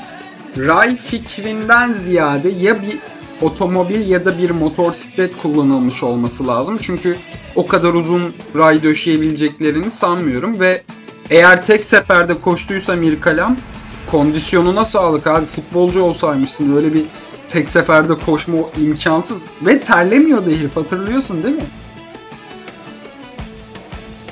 Ray 0.57 0.97
fikrinden 0.97 1.93
ziyade 1.93 2.49
ya 2.49 2.83
bir 2.83 2.99
otomobil 3.43 4.09
ya 4.09 4.25
da 4.25 4.39
bir 4.39 4.51
motosiklet 4.51 5.37
kullanılmış 5.43 6.03
olması 6.03 6.47
lazım. 6.47 6.79
Çünkü 6.83 7.17
o 7.57 7.67
kadar 7.67 7.95
uzun 7.95 8.23
ray 8.57 8.83
döşeyebileceklerini 8.83 9.91
sanmıyorum 9.91 10.61
ve 10.61 10.83
eğer 11.31 11.67
tek 11.67 11.85
seferde 11.85 12.41
koştuysa 12.41 12.97
Mirkalam 12.97 13.57
kondisyonuna 14.11 14.85
sağlık 14.85 15.27
abi. 15.27 15.47
Futbolcu 15.47 16.03
olsaymışsın 16.03 16.77
öyle 16.77 16.95
bir 16.95 17.03
tek 17.49 17.71
seferde 17.71 18.13
koşma 18.27 18.57
imkansız 18.81 19.47
ve 19.63 19.81
terlemiyordu 19.81 20.51
herif 20.51 20.77
hatırlıyorsun 20.77 21.43
değil 21.43 21.55
mi? 21.55 21.63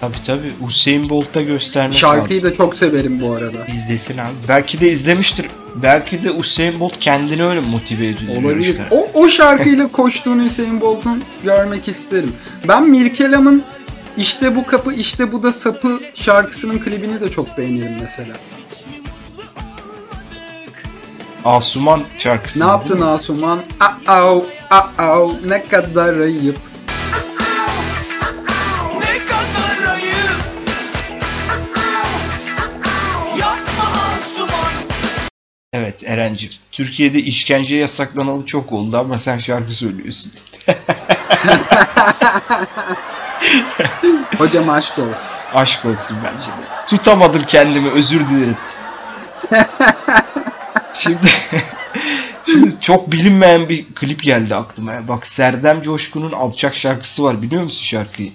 Tabi 0.03 0.23
tabi 0.27 0.53
Usain 0.67 1.09
Bolt'ta 1.09 1.43
göstermek 1.43 1.99
Şarkıyı 1.99 2.39
lazım. 2.39 2.51
da 2.51 2.57
çok 2.57 2.79
severim 2.79 3.21
bu 3.21 3.33
arada. 3.33 3.67
İzlesin 3.67 4.19
abi. 4.19 4.29
Belki 4.49 4.81
de 4.81 4.91
izlemiştir. 4.91 5.47
Belki 5.75 6.25
de 6.25 6.31
Usain 6.31 6.81
Bolt 6.81 6.99
kendini 7.01 7.45
öyle 7.45 7.61
motive 7.61 8.09
ediyor. 8.09 8.43
Olabilir. 8.43 8.77
O, 8.91 9.07
o 9.15 9.29
şarkıyla 9.29 9.89
koştuğunu 9.93 10.45
Hüseyin 10.45 10.81
Bolt'un 10.81 11.25
görmek 11.45 11.89
isterim. 11.89 12.33
Ben 12.69 12.91
Mirkelam'ın 12.91 13.63
İşte 14.17 14.57
Bu 14.57 14.67
Kapı 14.67 14.93
İşte 14.93 15.33
Bu 15.33 15.43
Da 15.43 15.53
Sapı 15.53 16.01
şarkısının 16.15 16.79
klibini 16.79 17.21
de 17.21 17.31
çok 17.31 17.59
beğenirim 17.59 17.97
mesela. 18.01 18.35
Asuman 21.45 22.03
şarkısı. 22.19 22.61
Ne 22.61 22.65
yaptın 22.65 23.01
Asuman? 23.01 23.65
Aa, 24.07 24.41
aa, 24.99 25.29
ne 25.47 25.65
kadar 25.67 26.19
ayıp. 26.19 26.72
Evet 35.93 36.11
Eren'cim. 36.11 36.51
Türkiye'de 36.73 37.19
işkence 37.21 37.77
yasaklanalı 37.77 38.47
çok 38.47 38.73
oldu 38.73 38.97
ama 38.97 39.19
sen 39.19 39.39
şarkı 39.39 39.75
söylüyorsun. 39.75 40.33
Hocam 44.39 44.71
aşk 44.71 44.99
olsun. 44.99 45.27
Aşk 45.55 45.85
olsun 45.85 46.17
bence 46.25 46.47
de. 46.47 46.87
Tutamadım 46.89 47.43
kendimi 47.49 47.89
özür 47.91 48.27
dilerim. 48.27 48.57
Şimdi 50.93 51.27
Şimdi 52.47 52.81
çok 52.81 53.13
bilinmeyen 53.13 53.69
bir 53.69 53.85
klip 53.95 54.23
geldi 54.23 54.55
aklıma. 54.55 54.93
ya. 54.93 55.09
Bak 55.09 55.27
Serdem 55.27 55.83
Coşkun'un 55.83 56.33
Alçak 56.33 56.75
şarkısı 56.75 57.23
var 57.25 57.43
biliyor 57.43 57.63
musun 57.63 57.85
şarkıyı? 57.85 58.33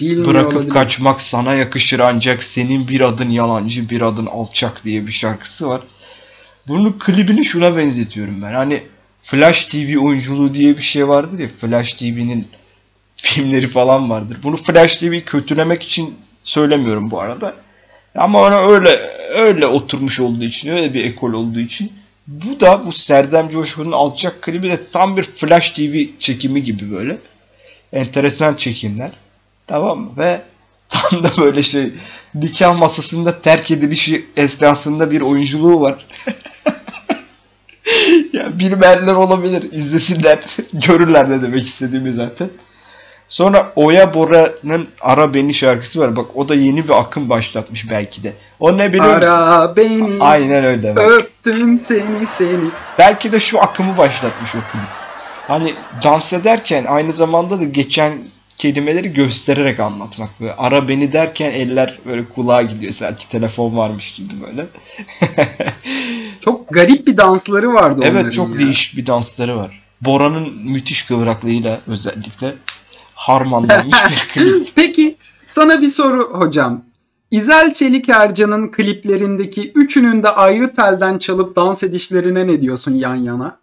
Bilmiyor 0.00 0.24
Bırakıp 0.26 0.52
olabilir. 0.56 0.70
kaçmak 0.70 1.20
sana 1.22 1.54
yakışır 1.54 1.98
ancak 2.00 2.44
senin 2.44 2.88
bir 2.88 3.00
adın 3.00 3.30
yalancı 3.30 3.90
bir 3.90 4.00
adın 4.00 4.26
alçak 4.26 4.84
diye 4.84 5.06
bir 5.06 5.12
şarkısı 5.12 5.68
var. 5.68 5.80
Bunun 6.68 6.98
klibini 6.98 7.44
şuna 7.44 7.76
benzetiyorum 7.76 8.42
ben. 8.42 8.52
Hani 8.52 8.82
Flash 9.18 9.64
TV 9.64 9.98
oyunculuğu 9.98 10.54
diye 10.54 10.76
bir 10.76 10.82
şey 10.82 11.08
vardır 11.08 11.38
ya. 11.38 11.48
Flash 11.48 11.92
TV'nin 11.92 12.48
filmleri 13.16 13.68
falan 13.68 14.10
vardır. 14.10 14.38
Bunu 14.42 14.56
Flash 14.56 14.96
TV 14.96 15.20
kötülemek 15.20 15.82
için 15.82 16.14
söylemiyorum 16.42 17.10
bu 17.10 17.20
arada. 17.20 17.54
Ama 18.14 18.40
ona 18.40 18.58
öyle 18.58 18.90
öyle 19.34 19.66
oturmuş 19.66 20.20
olduğu 20.20 20.44
için, 20.44 20.70
öyle 20.70 20.94
bir 20.94 21.04
ekol 21.04 21.32
olduğu 21.32 21.60
için 21.60 21.92
bu 22.26 22.60
da 22.60 22.86
bu 22.86 22.92
Serdem 22.92 23.48
Coşkun'un 23.48 23.92
alçak 23.92 24.42
klibi 24.42 24.68
de 24.68 24.80
tam 24.92 25.16
bir 25.16 25.22
Flash 25.22 25.70
TV 25.70 26.04
çekimi 26.18 26.62
gibi 26.62 26.90
böyle. 26.90 27.18
Enteresan 27.92 28.54
çekimler. 28.54 29.10
Tamam 29.66 30.00
mı? 30.00 30.10
Ve 30.18 30.42
tam 30.88 31.24
da 31.24 31.32
böyle 31.38 31.62
şey 31.62 31.92
nikah 32.34 32.78
masasında 32.78 33.42
terk 33.42 33.70
edilişi 33.70 34.26
esnasında 34.36 35.10
bir 35.10 35.20
oyunculuğu 35.20 35.80
var. 35.80 36.06
ya 38.32 38.58
bilmeyenler 38.58 39.14
olabilir. 39.14 39.72
izlesinler. 39.72 40.38
Görürler 40.72 41.30
ne 41.30 41.42
demek 41.42 41.66
istediğimi 41.66 42.12
zaten. 42.12 42.50
Sonra 43.28 43.72
Oya 43.76 44.14
Bora'nın 44.14 44.88
Ara 45.00 45.34
Beni 45.34 45.54
şarkısı 45.54 46.00
var. 46.00 46.16
Bak 46.16 46.26
o 46.34 46.48
da 46.48 46.54
yeni 46.54 46.84
bir 46.84 47.00
akım 47.00 47.30
başlatmış 47.30 47.90
belki 47.90 48.24
de. 48.24 48.32
O 48.60 48.78
ne 48.78 48.88
biliyor 48.92 49.16
musun? 49.16 49.30
Ara 49.30 49.76
beni. 49.76 50.22
Aynen 50.22 50.64
öyle. 50.64 50.96
Bak. 50.96 51.10
Öptüm 51.10 51.78
seni 51.78 52.26
seni. 52.26 52.70
Belki 52.98 53.32
de 53.32 53.40
şu 53.40 53.60
akımı 53.60 53.98
başlatmış 53.98 54.54
o 54.54 54.58
klip. 54.58 54.88
Hani 55.48 55.74
dans 56.04 56.32
ederken 56.32 56.84
aynı 56.88 57.12
zamanda 57.12 57.60
da 57.60 57.64
geçen 57.64 58.12
kelimeleri 58.56 59.12
göstererek 59.12 59.80
anlatmak. 59.80 60.40
Böyle 60.40 60.52
ara 60.52 60.88
beni 60.88 61.12
derken 61.12 61.50
eller 61.50 61.98
böyle 62.06 62.28
kulağa 62.28 62.62
gidiyor. 62.62 62.92
Sanki 62.92 63.28
telefon 63.28 63.76
varmış 63.76 64.14
gibi 64.14 64.34
böyle. 64.46 64.66
Çok 66.40 66.68
garip 66.68 67.06
bir 67.06 67.16
dansları 67.16 67.74
vardı 67.74 68.00
onların 68.00 68.16
evet 68.16 68.32
çok 68.32 68.50
ya. 68.50 68.58
değişik 68.58 68.96
bir 68.96 69.06
dansları 69.06 69.56
var. 69.56 69.82
Bora'nın 70.00 70.54
müthiş 70.64 71.02
kıvraklığıyla 71.02 71.80
özellikle 71.86 72.54
harmanlanmış 73.14 73.96
bir 74.10 74.28
klip. 74.34 74.66
Peki 74.74 75.16
sana 75.46 75.80
bir 75.82 75.88
soru 75.88 76.30
hocam. 76.32 76.84
İzel 77.30 77.72
Çelik 77.72 78.08
Ercan'ın 78.08 78.70
kliplerindeki 78.70 79.72
üçünün 79.74 80.22
de 80.22 80.28
ayrı 80.28 80.74
telden 80.74 81.18
çalıp 81.18 81.56
dans 81.56 81.82
edişlerine 81.82 82.46
ne 82.46 82.62
diyorsun 82.62 82.94
yan 82.94 83.14
yana? 83.14 83.58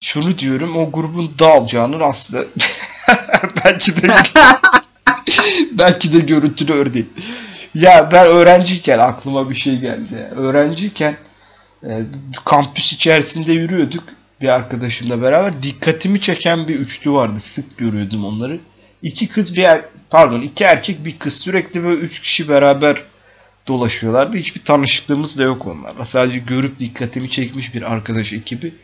Şunu 0.00 0.38
diyorum 0.38 0.76
o 0.76 0.92
grubun 0.92 1.30
dağılacağının 1.38 2.00
aslında 2.00 2.44
belki 3.64 4.02
de 4.02 4.08
belki 5.72 6.12
de 6.12 6.18
görüntülü 6.18 6.72
örneği. 6.72 7.06
Ya 7.74 8.08
ben 8.12 8.26
öğrenciyken 8.26 8.98
aklıma 8.98 9.50
bir 9.50 9.54
şey 9.54 9.78
geldi. 9.78 10.30
Öğrenciyken 10.36 11.16
e, 11.84 11.90
kampüs 12.44 12.92
içerisinde 12.92 13.52
yürüyorduk 13.52 14.04
bir 14.40 14.48
arkadaşımla 14.48 15.22
beraber. 15.22 15.62
Dikkatimi 15.62 16.20
çeken 16.20 16.68
bir 16.68 16.74
üçlü 16.74 17.12
vardı. 17.12 17.40
Sık 17.40 17.78
görüyordum 17.78 18.24
onları. 18.24 18.58
İki 19.02 19.28
kız 19.28 19.56
bir 19.56 19.62
er, 19.62 19.80
pardon 20.10 20.40
iki 20.40 20.64
erkek 20.64 21.04
bir 21.04 21.18
kız 21.18 21.42
sürekli 21.42 21.84
böyle 21.84 22.00
üç 22.00 22.20
kişi 22.20 22.48
beraber 22.48 23.02
dolaşıyorlardı. 23.68 24.36
Hiçbir 24.36 24.64
tanışıklığımız 24.64 25.38
da 25.38 25.42
yok 25.42 25.66
onlarla. 25.66 26.06
Sadece 26.06 26.38
görüp 26.38 26.78
dikkatimi 26.78 27.30
çekmiş 27.30 27.74
bir 27.74 27.92
arkadaş 27.92 28.32
ekibi. 28.32 28.74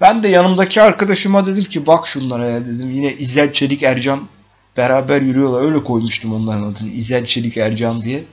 Ben 0.00 0.22
de 0.22 0.28
yanımdaki 0.28 0.82
arkadaşıma 0.82 1.46
dedim 1.46 1.64
ki 1.64 1.86
bak 1.86 2.06
şunlara 2.06 2.46
ya 2.46 2.66
dedim. 2.66 2.90
Yine 2.90 3.12
İzel 3.12 3.52
Çelik 3.52 3.82
Ercan 3.82 4.28
beraber 4.76 5.20
yürüyorlar. 5.22 5.64
Öyle 5.64 5.84
koymuştum 5.84 6.34
onların 6.34 6.62
adını. 6.62 6.90
İzel 6.90 7.26
Çelik 7.26 7.56
Ercan 7.56 8.02
diye. 8.02 8.24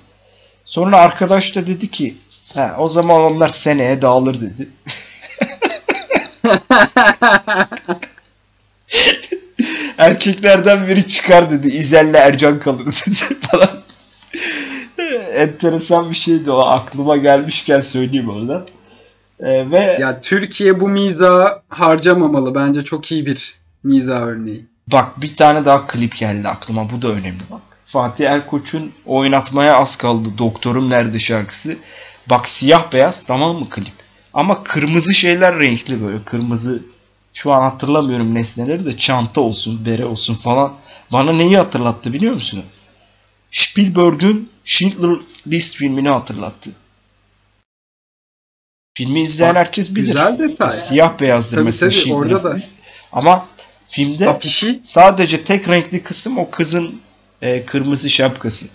Sonra 0.65 0.97
arkadaş 0.97 1.55
da 1.55 1.67
dedi 1.67 1.91
ki 1.91 2.15
He, 2.53 2.71
o 2.77 2.87
zaman 2.87 3.21
onlar 3.21 3.49
seneye 3.49 4.01
dağılır 4.01 4.41
dedi. 4.41 4.69
Erkeklerden 9.97 10.87
biri 10.87 11.07
çıkar 11.07 11.49
dedi. 11.49 11.67
İzel'le 11.67 12.13
Ercan 12.13 12.59
kalır 12.59 12.85
dedi 12.85 13.39
falan. 13.51 13.81
Enteresan 15.33 16.09
bir 16.09 16.15
şeydi 16.15 16.51
o. 16.51 16.59
Aklıma 16.59 17.17
gelmişken 17.17 17.79
söyleyeyim 17.79 18.29
orada. 18.29 18.65
Ee, 19.41 19.71
ve 19.71 19.97
Ya 19.99 20.21
Türkiye 20.21 20.79
bu 20.79 20.87
miza 20.87 21.63
harcamamalı. 21.69 22.55
Bence 22.55 22.83
çok 22.83 23.11
iyi 23.11 23.25
bir 23.25 23.55
miza 23.83 24.13
örneği. 24.19 24.65
bak 24.87 25.21
bir 25.21 25.35
tane 25.35 25.65
daha 25.65 25.87
klip 25.87 26.17
geldi 26.17 26.47
aklıma. 26.47 26.89
Bu 26.89 27.01
da 27.01 27.07
önemli 27.07 27.41
bak. 27.51 27.61
Fatih 27.85 28.29
Erkoç'un 28.29 28.91
oynatmaya 29.05 29.77
az 29.77 29.95
kaldı. 29.95 30.29
Doktorum 30.37 30.89
Nerede 30.89 31.19
şarkısı. 31.19 31.77
Bak 32.29 32.47
siyah 32.47 32.93
beyaz 32.93 33.23
tamam 33.25 33.55
mı 33.55 33.69
klip? 33.69 33.93
Ama 34.33 34.63
kırmızı 34.63 35.13
şeyler 35.13 35.59
renkli 35.59 36.01
böyle. 36.03 36.23
Kırmızı 36.23 36.83
şu 37.33 37.51
an 37.51 37.61
hatırlamıyorum 37.61 38.35
nesneleri 38.35 38.85
de 38.85 38.97
çanta 38.97 39.41
olsun, 39.41 39.85
bere 39.85 40.05
olsun 40.05 40.33
falan. 40.35 40.73
Bana 41.13 41.33
neyi 41.33 41.57
hatırlattı 41.57 42.13
biliyor 42.13 42.33
musun? 42.33 42.63
Spielberg'ün 43.51 44.49
Schindler 44.65 45.17
List 45.47 45.75
filmini 45.75 46.09
hatırlattı. 46.09 46.69
Filmi 49.01 49.21
izleyen 49.21 49.55
herkes 49.55 49.95
bilir. 49.95 50.05
güzel 50.05 50.39
detay. 50.39 50.69
Siyah 50.69 51.19
beyazdır 51.19 51.57
Tabii, 51.57 51.65
mesela 51.65 51.91
tabii, 51.91 52.13
orada 52.13 52.43
da. 52.43 52.55
Ama 53.11 53.47
filmde 53.87 54.29
Afişi 54.29 54.79
sadece 54.83 55.43
tek 55.43 55.69
renkli 55.69 56.03
kısım 56.03 56.37
o 56.37 56.49
kızın 56.49 57.01
e, 57.41 57.65
kırmızı 57.65 58.09
şapkası. 58.09 58.65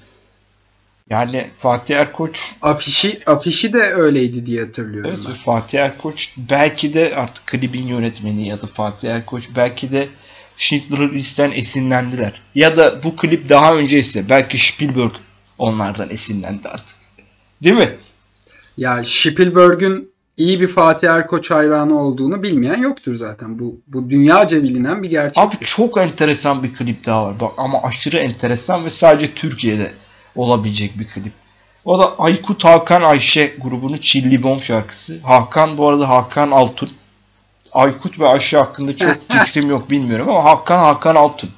Yani 1.11 1.47
Fatih 1.57 1.97
Erkoç 1.97 2.39
afişi 2.63 3.19
afişi 3.27 3.73
de 3.73 3.83
öyleydi 3.93 4.47
diye 4.47 4.65
hatırlıyorum 4.65 5.11
Evet, 5.15 5.25
ben. 5.29 5.35
Fatih 5.35 5.79
Erkoç 5.79 6.35
belki 6.37 6.95
de 6.95 7.17
artık 7.17 7.47
klibin 7.47 7.87
yönetmeni 7.87 8.49
ya 8.49 8.63
da 8.63 8.67
Fatih 8.67 9.11
Erkoç 9.11 9.49
belki 9.57 9.93
de 9.93 10.09
Schindler 10.57 11.15
List'ten 11.15 11.51
esinlendiler. 11.51 12.41
Ya 12.55 12.77
da 12.77 13.03
bu 13.03 13.17
klip 13.17 13.49
daha 13.49 13.75
önce 13.75 13.99
ise 13.99 14.29
belki 14.29 14.67
Spielberg 14.67 15.13
onlardan 15.59 16.11
esinlendi 16.11 16.69
artık. 16.69 16.97
Değil 17.63 17.77
mi? 17.77 17.97
Ya 18.77 19.03
Spielberg'ün 19.05 20.16
iyi 20.37 20.61
bir 20.61 20.69
Fatih 20.69 21.09
Erkoç 21.09 21.51
hayranı 21.51 22.01
olduğunu 22.01 22.43
bilmeyen 22.43 22.83
yoktur 22.83 23.15
zaten. 23.15 23.59
Bu 23.59 23.81
bu 23.87 24.11
dünyaca 24.11 24.63
bilinen 24.63 25.03
bir 25.03 25.11
gerçek. 25.11 25.45
Abi 25.45 25.55
çok 25.61 25.99
enteresan 25.99 26.63
bir 26.63 26.75
klip 26.75 27.07
daha 27.07 27.25
var. 27.25 27.41
Bak 27.41 27.53
ama 27.57 27.83
aşırı 27.83 28.17
enteresan 28.19 28.85
ve 28.85 28.91
sadece 28.91 29.35
Türkiye'de 29.35 29.93
olabilecek 30.35 30.99
bir 30.99 31.09
klip. 31.09 31.33
O 31.85 31.99
da 31.99 32.19
Aykut 32.19 32.65
Hakan 32.65 33.03
Ayşe 33.03 33.55
grubunun 33.63 33.99
Çilli 33.99 34.43
Bomb 34.43 34.63
şarkısı. 34.63 35.21
Hakan 35.23 35.79
bu 35.79 35.89
arada 35.89 36.09
Hakan 36.09 36.51
Altun. 36.51 36.91
Aykut 37.73 38.21
ve 38.21 38.27
Ayşe 38.27 38.57
hakkında 38.57 38.97
çok 38.97 39.17
fikrim 39.29 39.71
yok 39.71 39.91
bilmiyorum 39.91 40.29
ama 40.29 40.45
Hakan 40.45 40.79
Hakan 40.79 41.15
Altun. 41.15 41.51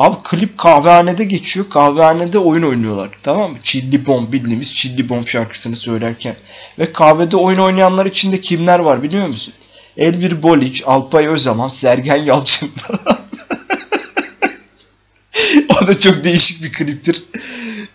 Abi 0.00 0.16
klip 0.24 0.58
kahvehanede 0.58 1.24
geçiyor. 1.24 1.70
Kahvehanede 1.70 2.38
oyun 2.38 2.62
oynuyorlar. 2.62 3.10
Tamam 3.22 3.50
mı? 3.50 3.58
Çilli 3.62 4.06
Bomb 4.06 4.32
bildiğimiz 4.32 4.74
Çilli 4.74 5.08
Bomb 5.08 5.26
şarkısını 5.26 5.76
söylerken. 5.76 6.36
Ve 6.78 6.92
kahvede 6.92 7.36
oyun 7.36 7.58
oynayanlar 7.58 8.06
içinde 8.06 8.40
kimler 8.40 8.78
var 8.78 9.02
biliyor 9.02 9.26
musun? 9.28 9.54
Elvir 9.96 10.42
Boliç, 10.42 10.82
Alpay 10.86 11.26
Özaman, 11.26 11.68
Sergen 11.68 12.16
Yalçın. 12.16 12.70
o 15.82 15.86
da 15.86 15.98
çok 15.98 16.24
değişik 16.24 16.62
bir 16.64 16.72
kliptir. 16.72 17.22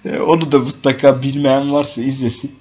E, 0.06 0.20
Onu 0.20 0.52
da 0.52 0.60
mutlaka 0.60 1.22
bilmeyen 1.22 1.74
varsa 1.74 2.02
izlesin. 2.02 2.56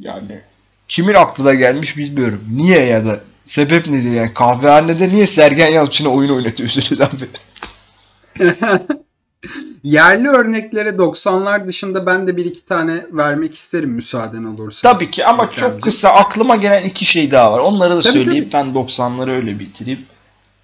Yani 0.00 0.40
kimin 0.88 1.14
aklına 1.14 1.54
gelmiş 1.54 1.96
bilmiyorum. 1.96 2.44
Niye 2.56 2.84
ya 2.84 3.06
da 3.06 3.20
sebep 3.44 3.86
nedir 3.86 4.12
yani 4.12 4.34
kahvehanede 4.34 5.08
niye 5.08 5.26
Sergen 5.26 5.70
Yalçın'a 5.70 6.08
oyun 6.08 6.30
oynatıyorsunuz 6.30 7.00
abi? 7.00 7.28
Yerli 9.82 10.28
örneklere 10.28 10.88
90'lar 10.88 11.66
dışında 11.66 12.06
ben 12.06 12.26
de 12.26 12.36
bir 12.36 12.44
iki 12.44 12.64
tane 12.64 13.06
vermek 13.12 13.54
isterim 13.54 13.90
müsaaden 13.90 14.44
olursa. 14.44 14.92
Tabii 14.92 15.10
ki 15.10 15.26
ama 15.26 15.50
çok 15.50 15.82
kısa 15.82 16.08
aklıma 16.08 16.56
gelen 16.56 16.84
iki 16.84 17.04
şey 17.06 17.30
daha 17.30 17.52
var. 17.52 17.58
Onları 17.58 17.96
da 17.96 18.00
Tabii, 18.00 18.12
söyleyip 18.12 18.52
ben 18.52 18.66
90'ları 18.66 19.30
öyle 19.30 19.58
bitireyim. 19.58 20.00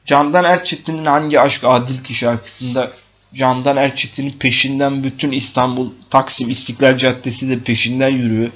Candan 0.04 0.44
Erçetin'in 0.44 1.04
Hangi 1.04 1.40
Aşk 1.40 1.60
Adil 1.64 1.98
Ki 1.98 2.14
şarkısında 2.14 2.90
Candan 3.34 3.76
Erçetin'in 3.76 4.34
peşinden 4.38 5.04
bütün 5.04 5.32
İstanbul 5.32 5.90
Taksim 6.10 6.50
İstiklal 6.50 6.96
Caddesi 6.98 7.50
de 7.50 7.58
peşinden 7.58 8.08
yürüyor. 8.10 8.50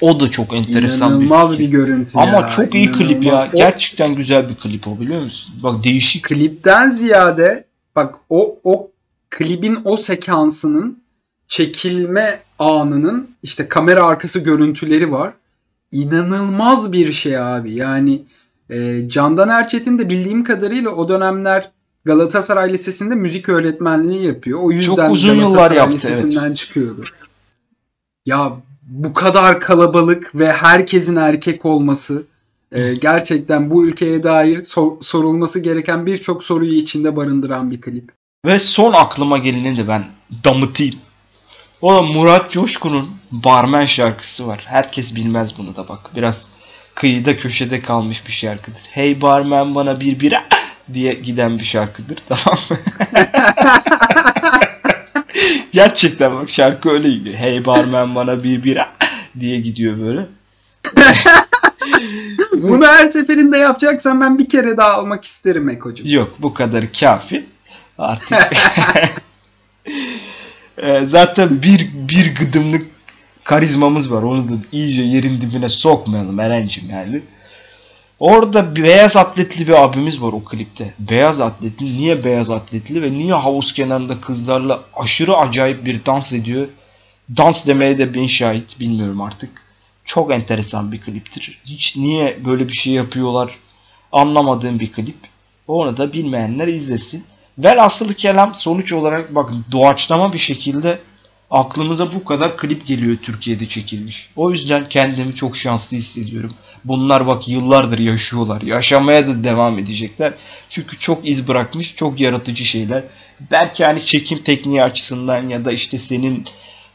O 0.00 0.20
da 0.20 0.30
çok 0.30 0.56
enteresan 0.56 1.20
bir 1.20 1.26
İnanılmaz 1.26 1.50
fikir. 1.50 1.64
bir 1.64 1.70
görüntü 1.70 2.10
Ama 2.18 2.32
ya. 2.32 2.48
çok 2.48 2.74
iyi 2.74 2.92
klip 2.92 3.24
ya. 3.24 3.32
İnanılmaz. 3.32 3.54
O 3.54 3.56
Gerçekten 3.56 4.14
güzel 4.14 4.48
bir 4.48 4.54
klip 4.54 4.88
o 4.88 5.00
biliyor 5.00 5.22
musun? 5.22 5.54
Bak 5.62 5.84
değişik. 5.84 6.24
klipten 6.24 6.90
ziyade 6.90 7.64
bak 7.96 8.14
o 8.30 8.58
o 8.64 8.90
klibin 9.30 9.78
o 9.84 9.96
sekansının 9.96 11.02
çekilme 11.48 12.42
anının 12.58 13.30
işte 13.42 13.68
kamera 13.68 14.04
arkası 14.04 14.38
görüntüleri 14.38 15.12
var. 15.12 15.32
İnanılmaz 15.92 16.92
bir 16.92 17.12
şey 17.12 17.38
abi. 17.38 17.74
Yani 17.74 18.22
e, 18.70 19.08
Candan 19.08 19.48
Erçetin 19.48 19.98
de 19.98 20.08
bildiğim 20.08 20.44
kadarıyla 20.44 20.90
o 20.90 21.08
dönemler 21.08 21.70
Galatasaray 22.04 22.72
Lisesi'nde 22.72 23.14
müzik 23.14 23.48
öğretmenliği 23.48 24.26
yapıyor. 24.26 24.58
O 24.62 24.72
yüzden 24.72 24.96
Çok 24.96 25.10
uzun 25.10 25.34
yıllar 25.34 25.40
Galatasaray 25.40 25.76
yaptı, 25.76 25.94
Lisesi'nden 25.94 26.54
çıkıyordu. 26.54 27.04
Ya 28.26 28.52
bu 28.82 29.12
kadar 29.12 29.60
kalabalık 29.60 30.34
ve 30.34 30.52
herkesin 30.52 31.16
erkek 31.16 31.64
olması 31.64 32.24
Ee, 32.72 32.94
gerçekten 32.94 33.70
bu 33.70 33.84
ülkeye 33.86 34.22
dair 34.22 34.64
sor- 34.64 35.02
sorulması 35.02 35.60
gereken 35.60 36.06
birçok 36.06 36.44
soruyu 36.44 36.72
içinde 36.74 37.16
barındıran 37.16 37.70
bir 37.70 37.80
klip. 37.80 38.12
Ve 38.46 38.58
son 38.58 38.92
aklıma 38.92 39.38
geleni 39.38 39.76
de 39.76 39.88
ben 39.88 40.04
damıtayım. 40.44 40.94
O 41.82 41.94
da 41.94 42.02
Murat 42.02 42.50
Coşkun'un 42.50 43.10
Barmen 43.32 43.86
şarkısı 43.86 44.46
var. 44.46 44.64
Herkes 44.68 45.16
bilmez 45.16 45.58
bunu 45.58 45.76
da 45.76 45.88
bak. 45.88 46.10
Biraz 46.16 46.48
kıyıda 46.94 47.36
köşede 47.36 47.82
kalmış 47.82 48.26
bir 48.26 48.32
şarkıdır. 48.32 48.82
Hey 48.90 49.20
barmen 49.20 49.74
bana 49.74 50.00
bir 50.00 50.20
bira 50.20 50.44
diye 50.94 51.14
giden 51.14 51.58
bir 51.58 51.64
şarkıdır. 51.64 52.18
Tamam 52.28 52.58
mı? 52.70 52.76
Gerçekten 55.72 56.34
bak 56.34 56.50
şarkı 56.50 56.90
öyle 56.90 57.10
gidiyor. 57.10 57.36
Hey 57.36 57.64
barmen 57.64 58.14
bana 58.14 58.44
bir 58.44 58.64
bira 58.64 58.88
diye 59.40 59.60
gidiyor 59.60 59.98
böyle. 59.98 60.26
Bunu 62.52 62.86
her 62.86 63.10
seferinde 63.10 63.58
yapacaksan 63.58 64.20
ben 64.20 64.38
bir 64.38 64.48
kere 64.48 64.76
daha 64.76 64.92
almak 64.92 65.24
isterim 65.24 65.68
Eko'cum. 65.68 66.06
Yok 66.10 66.34
bu 66.38 66.54
kadar 66.54 66.92
kafi. 66.92 67.46
Artık 67.98 68.38
Ee, 70.82 71.00
zaten 71.04 71.62
bir 71.62 71.90
bir 71.94 72.34
gıdımlık 72.34 72.86
karizmamız 73.44 74.12
var. 74.12 74.22
Onu 74.22 74.48
da 74.48 74.52
iyice 74.72 75.02
yerin 75.02 75.40
dibine 75.40 75.68
sokmayalım 75.68 76.40
Eren'cim 76.40 76.90
yani. 76.90 77.22
Orada 78.18 78.76
beyaz 78.76 79.16
atletli 79.16 79.68
bir 79.68 79.82
abimiz 79.84 80.22
var 80.22 80.32
o 80.32 80.44
klipte. 80.44 80.94
Beyaz 80.98 81.40
atletli. 81.40 81.84
Niye 81.84 82.24
beyaz 82.24 82.50
atletli 82.50 83.02
ve 83.02 83.12
niye 83.12 83.34
havuz 83.34 83.72
kenarında 83.72 84.20
kızlarla 84.20 84.80
aşırı 84.94 85.36
acayip 85.36 85.84
bir 85.84 86.04
dans 86.06 86.32
ediyor? 86.32 86.68
Dans 87.36 87.66
demeye 87.66 87.98
de 87.98 88.14
bin 88.14 88.26
şahit 88.26 88.80
bilmiyorum 88.80 89.20
artık. 89.20 89.61
Çok 90.04 90.32
enteresan 90.32 90.92
bir 90.92 91.00
kliptir. 91.00 91.60
Hiç 91.64 91.96
niye 91.96 92.38
böyle 92.44 92.68
bir 92.68 92.74
şey 92.74 92.92
yapıyorlar 92.92 93.58
anlamadığım 94.12 94.80
bir 94.80 94.92
klip. 94.92 95.16
Onu 95.68 95.96
da 95.96 96.12
bilmeyenler 96.12 96.68
izlesin. 96.68 97.24
Velhasılı 97.58 98.14
kelam 98.14 98.54
sonuç 98.54 98.92
olarak 98.92 99.34
bakın 99.34 99.64
doğaçlama 99.72 100.32
bir 100.32 100.38
şekilde 100.38 100.98
aklımıza 101.50 102.12
bu 102.14 102.24
kadar 102.24 102.56
klip 102.56 102.86
geliyor 102.86 103.16
Türkiye'de 103.16 103.66
çekilmiş. 103.68 104.30
O 104.36 104.50
yüzden 104.50 104.88
kendimi 104.88 105.34
çok 105.34 105.56
şanslı 105.56 105.96
hissediyorum. 105.96 106.54
Bunlar 106.84 107.26
bak 107.26 107.48
yıllardır 107.48 107.98
yaşıyorlar. 107.98 108.62
Yaşamaya 108.62 109.26
da 109.26 109.44
devam 109.44 109.78
edecekler. 109.78 110.32
Çünkü 110.68 110.98
çok 110.98 111.28
iz 111.28 111.48
bırakmış, 111.48 111.96
çok 111.96 112.20
yaratıcı 112.20 112.64
şeyler. 112.64 113.04
Belki 113.50 113.84
hani 113.84 114.06
çekim 114.06 114.42
tekniği 114.42 114.82
açısından 114.82 115.48
ya 115.48 115.64
da 115.64 115.72
işte 115.72 115.98
senin 115.98 116.46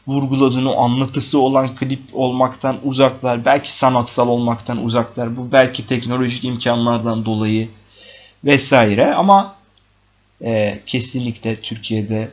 vurguladığın 0.08 0.64
o 0.64 0.82
anlatısı 0.82 1.38
olan 1.38 1.74
klip 1.74 2.00
olmaktan 2.12 2.76
uzaklar. 2.84 3.44
Belki 3.44 3.76
sanatsal 3.78 4.28
olmaktan 4.28 4.84
uzaklar. 4.84 5.36
Bu 5.36 5.52
belki 5.52 5.86
teknolojik 5.86 6.44
imkanlardan 6.44 7.24
dolayı 7.24 7.68
vesaire 8.44 9.14
ama 9.14 9.54
e, 10.44 10.80
kesinlikle 10.86 11.56
Türkiye'de 11.56 12.30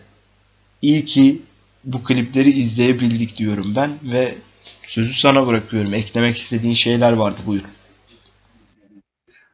iyi 0.81 1.05
ki 1.05 1.41
bu 1.83 2.03
klipleri 2.03 2.51
izleyebildik 2.51 3.37
diyorum 3.37 3.73
ben 3.75 3.91
ve 4.03 4.35
sözü 4.83 5.13
sana 5.13 5.47
bırakıyorum. 5.47 5.93
Eklemek 5.93 6.37
istediğin 6.37 6.73
şeyler 6.73 7.13
vardı 7.13 7.41
buyur. 7.45 7.63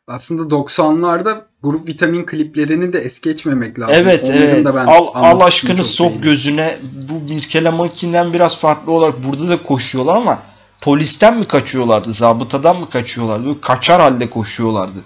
Aslında 0.07 0.41
90'larda 0.41 1.50
grup 1.63 1.87
vitamin 1.87 2.25
kliplerini 2.25 2.93
de 2.93 2.99
es 2.99 3.19
geçmemek 3.21 3.79
lazım. 3.79 3.95
Evet 3.97 4.23
Onların 4.23 4.41
evet. 4.43 4.65
da 4.65 4.75
ben 4.75 4.85
al, 4.85 5.07
al 5.13 5.39
aşkını 5.39 5.85
sok 5.85 6.07
beğeniyorum. 6.07 6.29
gözüne. 6.31 6.79
Bu 7.09 7.33
Mirkelemankinden 7.33 8.33
biraz 8.33 8.59
farklı 8.59 8.91
olarak 8.91 9.23
burada 9.23 9.49
da 9.49 9.63
koşuyorlar 9.63 10.15
ama 10.15 10.39
polisten 10.83 11.37
mi 11.39 11.45
kaçıyorlardı? 11.45 12.13
Zabıtadan 12.13 12.79
mı 12.79 12.89
kaçıyorlardı? 12.89 13.45
Böyle 13.45 13.61
kaçar 13.61 14.01
halde 14.01 14.29
koşuyorlardı. 14.29 14.99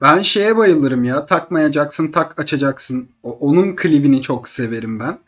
Ben 0.00 0.22
şeye 0.22 0.56
bayılırım 0.56 1.04
ya. 1.04 1.26
Takmayacaksın, 1.26 2.08
tak 2.08 2.40
açacaksın. 2.40 3.08
O- 3.22 3.38
onun 3.40 3.76
klibini 3.76 4.22
çok 4.22 4.48
severim 4.48 5.00
ben. 5.00 5.18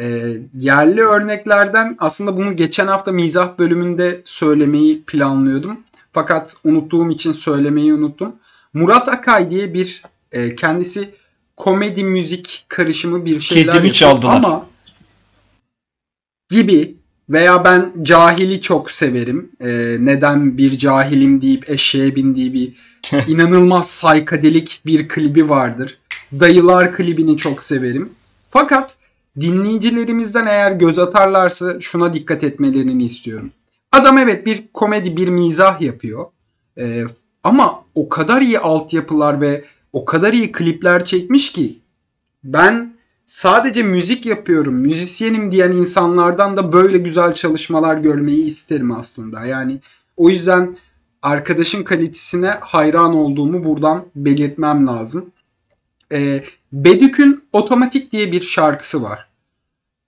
Ee, 0.00 0.32
yerli 0.58 1.00
örneklerden 1.02 1.96
aslında 2.00 2.36
bunu 2.36 2.56
geçen 2.56 2.86
hafta 2.86 3.12
mizah 3.12 3.58
bölümünde 3.58 4.22
söylemeyi 4.24 5.02
planlıyordum. 5.02 5.80
Fakat 6.12 6.56
unuttuğum 6.64 7.10
için 7.10 7.32
söylemeyi 7.32 7.94
unuttum. 7.94 8.36
Murat 8.76 9.08
Akay 9.08 9.50
diye 9.50 9.74
bir 9.74 10.02
e, 10.32 10.54
kendisi 10.54 11.10
komedi 11.56 12.04
müzik 12.04 12.66
karışımı 12.68 13.24
bir 13.24 13.40
şeyler 13.40 13.64
Kedimi 13.64 13.76
yapıyor. 13.76 13.94
çaldılar. 13.94 14.36
Ama 14.36 14.66
gibi 16.48 16.96
veya 17.28 17.64
ben 17.64 17.92
cahili 18.02 18.60
çok 18.60 18.90
severim. 18.90 19.50
Ee, 19.60 19.96
neden 20.00 20.58
bir 20.58 20.78
cahilim 20.78 21.42
deyip 21.42 21.70
eşeğe 21.70 22.14
bindiği 22.16 22.52
bir 22.54 22.72
inanılmaz 23.28 23.90
saykadelik 23.90 24.80
bir 24.86 25.08
klibi 25.08 25.48
vardır. 25.48 25.98
Dayılar 26.40 26.96
klibini 26.96 27.36
çok 27.36 27.62
severim. 27.62 28.12
Fakat 28.50 28.96
dinleyicilerimizden 29.40 30.46
eğer 30.46 30.72
göz 30.72 30.98
atarlarsa 30.98 31.80
şuna 31.80 32.14
dikkat 32.14 32.44
etmelerini 32.44 33.04
istiyorum. 33.04 33.50
Adam 33.92 34.18
evet 34.18 34.46
bir 34.46 34.64
komedi, 34.74 35.16
bir 35.16 35.28
mizah 35.28 35.80
yapıyor. 35.80 36.26
Ee, 36.78 37.04
ama 37.44 37.85
o 37.96 38.08
kadar 38.08 38.42
iyi 38.42 38.58
altyapılar 38.58 39.40
ve 39.40 39.64
o 39.92 40.04
kadar 40.04 40.32
iyi 40.32 40.52
klipler 40.52 41.04
çekmiş 41.04 41.52
ki 41.52 41.78
ben 42.44 42.96
sadece 43.26 43.82
müzik 43.82 44.26
yapıyorum, 44.26 44.74
müzisyenim 44.74 45.52
diyen 45.52 45.72
insanlardan 45.72 46.56
da 46.56 46.72
böyle 46.72 46.98
güzel 46.98 47.34
çalışmalar 47.34 47.96
görmeyi 47.96 48.44
isterim 48.44 48.92
aslında. 48.92 49.44
Yani 49.44 49.80
o 50.16 50.30
yüzden 50.30 50.76
arkadaşın 51.22 51.82
kalitesine 51.82 52.48
hayran 52.60 53.14
olduğumu 53.14 53.64
buradan 53.64 54.04
belirtmem 54.16 54.86
lazım. 54.86 55.30
Ee, 56.12 56.44
Bedük'ün 56.72 57.44
Otomatik 57.52 58.12
diye 58.12 58.32
bir 58.32 58.42
şarkısı 58.42 59.02
var. 59.02 59.26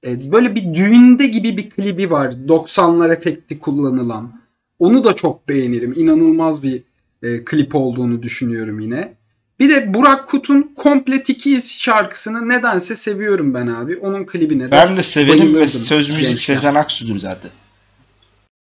Ee, 0.07 0.33
böyle 0.33 0.55
bir 0.55 0.74
düğünde 0.74 1.27
gibi 1.27 1.57
bir 1.57 1.70
klibi 1.70 2.11
var. 2.11 2.33
90'lar 2.33 3.12
efekti 3.12 3.59
kullanılan. 3.59 4.40
Onu 4.79 5.05
da 5.05 5.12
çok 5.12 5.48
beğenirim. 5.48 5.94
İnanılmaz 5.96 6.62
bir 6.62 6.83
e, 7.22 7.44
klip 7.44 7.74
olduğunu 7.74 8.22
düşünüyorum 8.22 8.81
yine. 8.81 9.14
Bir 9.61 9.70
de 9.70 9.94
Burak 9.94 10.28
Kut'un 10.28 10.72
Komple 10.76 11.22
Tikiyiz 11.22 11.72
şarkısını 11.78 12.48
nedense 12.48 12.96
seviyorum 12.96 13.54
ben 13.54 13.66
abi. 13.66 13.96
Onun 13.96 14.24
klibine 14.26 14.66
de 14.66 14.70
Ben 14.70 14.96
de 14.96 15.02
severim 15.02 15.54
ve 15.54 15.66
söz 15.66 16.09
müzik 16.09 16.22
gençken. 16.28 16.54
Sezen 16.54 16.74
Aksu'dur 16.74 17.18
zaten. 17.18 17.50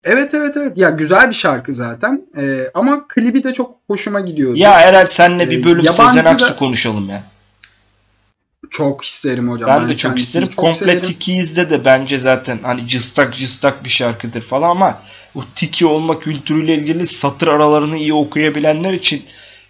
Evet 0.03 0.33
evet 0.33 0.57
evet. 0.57 0.77
Ya 0.77 0.89
güzel 0.89 1.29
bir 1.29 1.35
şarkı 1.35 1.73
zaten. 1.73 2.21
Ee, 2.37 2.71
ama 2.73 3.07
klibi 3.07 3.43
de 3.43 3.53
çok 3.53 3.75
hoşuma 3.87 4.19
gidiyordu. 4.19 4.57
Ya 4.59 4.79
Eren 4.81 5.05
senle 5.05 5.49
bir 5.51 5.61
Ee, 5.61 5.63
bölüm 5.63 5.77
yabancı 5.83 5.93
Sezen 5.93 6.25
da- 6.25 6.29
Aksu 6.29 6.55
konuşalım 6.55 7.09
ya. 7.09 7.23
Çok 8.71 9.03
isterim 9.03 9.49
hocam. 9.49 9.69
Ben 9.69 9.89
de 9.89 9.97
çok 9.97 10.11
kendisini 10.11 10.43
isterim. 10.43 10.47
çok 10.47 10.65
Komple. 10.65 11.01
Tiki'yizde 11.01 11.69
de 11.69 11.85
bence 11.85 12.19
zaten 12.19 12.59
hani 12.63 12.87
cıstak 12.87 13.35
cıstak 13.35 13.83
bir 13.83 13.89
şarkıdır 13.89 14.41
falan 14.41 14.69
ama 14.69 15.01
o 15.35 15.39
Tiki 15.55 15.85
olma 15.85 16.19
kültürüyle 16.19 16.75
ilgili 16.75 17.07
satır 17.07 17.47
aralarını 17.47 17.97
iyi 17.97 18.13
okuyabilenler 18.13 18.93
için 18.93 19.23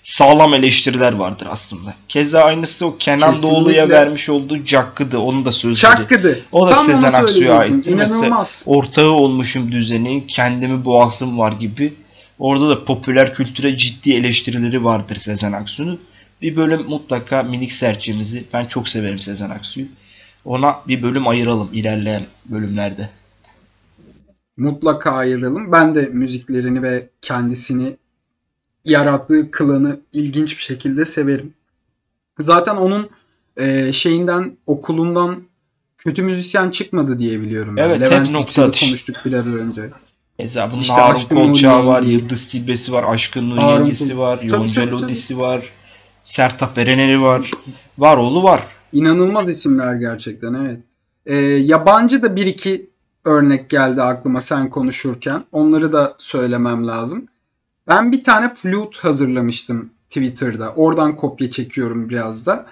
sağlam 0.03 0.53
eleştiriler 0.53 1.13
vardır 1.13 1.47
aslında. 1.49 1.93
Keza 2.07 2.41
aynısı 2.41 2.85
o 2.85 2.97
Kenan 2.97 3.33
Kesinlikle. 3.33 3.55
Doğulu'ya 3.55 3.89
vermiş 3.89 4.29
olduğu 4.29 4.65
Cakkı'dı. 4.65 5.17
Onun 5.17 5.45
da 5.45 5.51
sözleri. 5.51 5.75
Çakkıdı. 5.75 6.39
O 6.51 6.67
da 6.67 6.73
Tam 6.73 6.85
Sezen 6.85 7.13
Aksu'ya 7.13 7.57
aitti. 7.57 7.95
Mesela 7.95 8.43
ortağı 8.65 9.11
olmuşum 9.11 9.71
düzeni, 9.71 10.27
kendimi 10.27 10.85
boğasım 10.85 11.37
var 11.37 11.51
gibi. 11.51 11.93
Orada 12.39 12.69
da 12.69 12.85
popüler 12.85 13.33
kültüre 13.33 13.77
ciddi 13.77 14.13
eleştirileri 14.13 14.83
vardır 14.83 15.15
Sezen 15.15 15.51
Aksu'nun. 15.51 15.99
Bir 16.41 16.55
bölüm 16.55 16.81
mutlaka 16.87 17.43
minik 17.43 17.73
serçemizi, 17.73 18.43
ben 18.53 18.65
çok 18.65 18.89
severim 18.89 19.19
Sezen 19.19 19.49
Aksu'yu. 19.49 19.85
Ona 20.45 20.81
bir 20.87 21.03
bölüm 21.03 21.27
ayıralım 21.27 21.69
ilerleyen 21.73 22.25
bölümlerde. 22.45 23.09
Mutlaka 24.57 25.11
ayıralım. 25.11 25.71
Ben 25.71 25.95
de 25.95 26.01
müziklerini 26.01 26.81
ve 26.83 27.09
kendisini 27.21 27.97
yarattığı 28.85 29.51
klanı 29.51 29.99
ilginç 30.13 30.57
bir 30.57 30.61
şekilde 30.61 31.05
severim. 31.05 31.53
Zaten 32.39 32.75
onun 32.75 33.09
e, 33.57 33.93
şeyinden 33.93 34.57
okulundan 34.67 35.43
kötü 35.97 36.21
müzisyen 36.23 36.69
çıkmadı 36.69 37.19
diye 37.19 37.41
biliyorum. 37.41 37.75
Evet, 37.77 38.01
hep 38.01 38.07
Levent 38.07 38.29
nokta 38.29 38.71
konuştuk 38.71 39.15
biraz 39.25 39.47
önce. 39.47 39.89
Mesela 40.39 40.71
bunun 40.71 40.81
İşte 40.81 40.93
Harun 40.93 41.21
Kolçağı 41.21 41.85
var. 41.85 42.01
Yıldız 42.01 42.47
Tilbesi 42.47 42.93
var, 42.93 43.05
Aşkın 43.07 43.49
Nur 43.49 43.57
Kul- 43.57 44.17
var, 44.17 44.39
Yonca. 44.43 44.91
Lodisi 44.91 45.37
var, 45.39 45.69
Sertab 46.27 46.77
Erener'i 46.77 47.21
var. 47.21 47.51
Var 47.97 48.17
oğlu 48.17 48.43
var. 48.43 48.67
İnanılmaz 48.93 49.49
isimler 49.49 49.95
gerçekten 49.95 50.53
evet. 50.53 50.79
Ee, 51.25 51.35
yabancı 51.45 52.21
da 52.21 52.35
bir 52.35 52.45
iki 52.45 52.89
örnek 53.25 53.69
geldi 53.69 54.01
aklıma 54.01 54.41
sen 54.41 54.69
konuşurken. 54.69 55.43
Onları 55.51 55.93
da 55.93 56.15
söylemem 56.17 56.87
lazım. 56.87 57.27
Ben 57.87 58.11
bir 58.11 58.23
tane 58.23 58.53
flute 58.53 58.99
hazırlamıştım 58.99 59.89
Twitter'da. 60.09 60.73
Oradan 60.73 61.15
kopya 61.15 61.51
çekiyorum 61.51 62.09
biraz 62.09 62.45
da. 62.45 62.65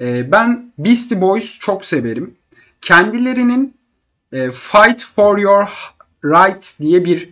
Ee, 0.00 0.32
ben 0.32 0.72
Beastie 0.78 1.20
Boys 1.20 1.58
çok 1.58 1.84
severim. 1.84 2.34
Kendilerinin 2.80 3.74
e, 4.32 4.50
Fight 4.50 5.04
for 5.04 5.38
Your 5.38 5.68
Right 6.24 6.76
diye 6.78 7.04
bir 7.04 7.30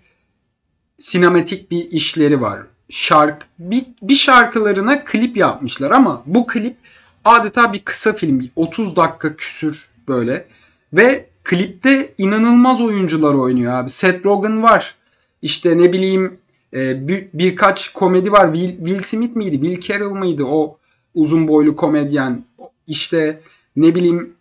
sinematik 0.99 1.70
bir 1.70 1.91
işleri 1.91 2.41
var. 2.41 2.61
Şark 2.91 3.47
bir, 3.59 3.84
bir 4.03 4.14
şarkılarına 4.14 5.05
klip 5.05 5.36
yapmışlar 5.36 5.91
ama 5.91 6.22
bu 6.26 6.47
klip 6.47 6.76
adeta 7.24 7.72
bir 7.72 7.80
kısa 7.80 8.12
film. 8.12 8.51
30 8.57 8.97
dakika 8.97 9.36
küsür 9.36 9.89
böyle. 10.09 10.49
Ve 10.93 11.26
klipte 11.45 12.14
inanılmaz 12.18 12.80
oyuncular 12.80 13.34
oynuyor 13.34 13.72
abi. 13.72 13.91
Seth 13.91 14.26
Rogen 14.26 14.62
var. 14.62 14.95
İşte 15.43 15.78
ne 15.78 15.93
bileyim 15.93 16.39
e, 16.74 17.09
bir, 17.09 17.28
birkaç 17.34 17.93
komedi 17.93 18.32
var. 18.32 18.55
Will, 18.55 18.76
Will 18.76 19.03
Smith 19.03 19.36
miydi? 19.36 19.61
Will 19.61 19.80
Carroll 19.80 20.14
mıydı? 20.14 20.45
O 20.45 20.78
uzun 21.14 21.49
boylu 21.49 21.76
komedyen. 21.76 22.45
İşte 22.86 23.41
ne 23.76 23.95
bileyim 23.95 24.34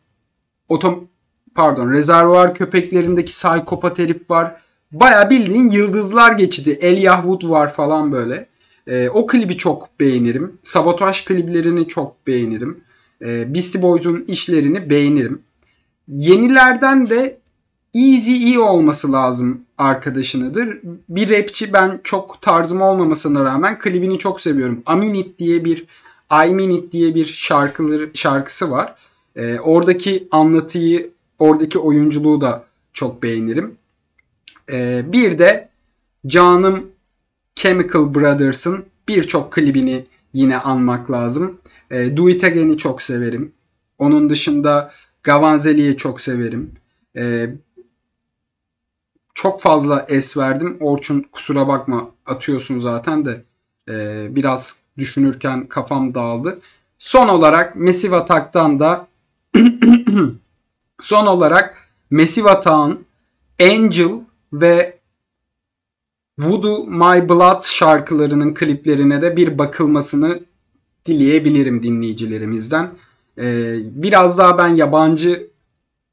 otom 0.69 1.07
pardon 1.55 1.91
rezervuar 1.91 2.53
köpeklerindeki 2.53 3.31
psikopat 3.31 3.99
herif 3.99 4.29
var. 4.29 4.61
Baya 4.91 5.29
bildiğin 5.29 5.71
yıldızlar 5.71 6.31
geçidi. 6.31 6.71
Elijah 6.71 7.21
Wood 7.21 7.49
var 7.49 7.73
falan 7.73 8.11
böyle. 8.11 8.47
E, 8.87 9.09
o 9.09 9.27
klibi 9.27 9.57
çok 9.57 9.99
beğenirim. 9.99 10.57
Sabotaj 10.63 11.25
kliplerini 11.25 11.87
çok 11.87 12.27
beğenirim. 12.27 12.83
E, 13.21 13.53
Beastie 13.53 13.81
Boys'un 13.81 14.25
işlerini 14.27 14.89
beğenirim. 14.89 15.41
Yenilerden 16.07 17.09
de 17.09 17.37
Easy 17.95 18.53
E 18.53 18.59
olması 18.59 19.11
lazım 19.11 19.61
arkadaşınıdır. 19.77 20.79
Bir 21.09 21.29
rapçi 21.29 21.73
ben 21.73 21.99
çok 22.03 22.41
tarzım 22.41 22.81
olmamasına 22.81 23.43
rağmen 23.43 23.79
klibini 23.79 24.19
çok 24.19 24.41
seviyorum. 24.41 24.83
Aminit 24.85 25.39
diye 25.39 25.65
bir 25.65 25.85
I 26.31 26.53
Mean 26.53 26.69
It 26.69 26.91
diye 26.91 27.15
bir 27.15 27.25
şarkıları, 27.25 28.11
şarkısı 28.13 28.71
var. 28.71 28.95
E, 29.35 29.59
oradaki 29.59 30.27
anlatıyı, 30.31 31.11
oradaki 31.39 31.79
oyunculuğu 31.79 32.41
da 32.41 32.65
çok 32.93 33.23
beğenirim. 33.23 33.77
E, 34.71 35.05
bir 35.11 35.39
de 35.39 35.69
canım 36.27 36.91
Chemical 37.55 38.13
Brothers'ın 38.13 38.85
birçok 39.07 39.53
klibini 39.53 40.05
yine 40.33 40.57
anmak 40.57 41.11
lazım. 41.11 41.61
E, 41.91 42.17
Do 42.17 42.29
It 42.29 42.43
Again'i 42.43 42.77
çok 42.77 43.01
severim. 43.01 43.51
Onun 43.97 44.29
dışında 44.29 44.91
Gavanzeli'yi 45.23 45.97
çok 45.97 46.21
severim. 46.21 46.71
E, 47.17 47.49
çok 49.33 49.61
fazla 49.61 50.05
es 50.09 50.37
verdim. 50.37 50.77
Orçun 50.79 51.21
kusura 51.31 51.67
bakma 51.67 52.11
atıyorsun 52.25 52.77
zaten 52.77 53.25
de 53.25 53.43
e, 53.89 54.27
biraz 54.35 54.81
düşünürken 54.97 55.67
kafam 55.67 56.15
dağıldı. 56.15 56.59
Son 56.99 57.27
olarak 57.27 57.75
Massive 57.75 58.15
Attack'tan 58.15 58.79
da 58.79 59.07
son 61.01 61.25
olarak 61.25 61.89
Massive 62.11 62.49
Attack'ın 62.49 63.05
Angel 63.61 64.26
ve 64.53 64.99
Voodoo 66.39 66.85
My 66.85 67.29
Blood 67.29 67.63
şarkılarının 67.63 68.53
kliplerine 68.53 69.21
de 69.21 69.35
bir 69.37 69.57
bakılmasını 69.57 70.39
dileyebilirim 71.05 71.83
dinleyicilerimizden. 71.83 72.89
Ee, 73.37 73.75
biraz 73.83 74.37
daha 74.37 74.57
ben 74.57 74.67
yabancı 74.67 75.47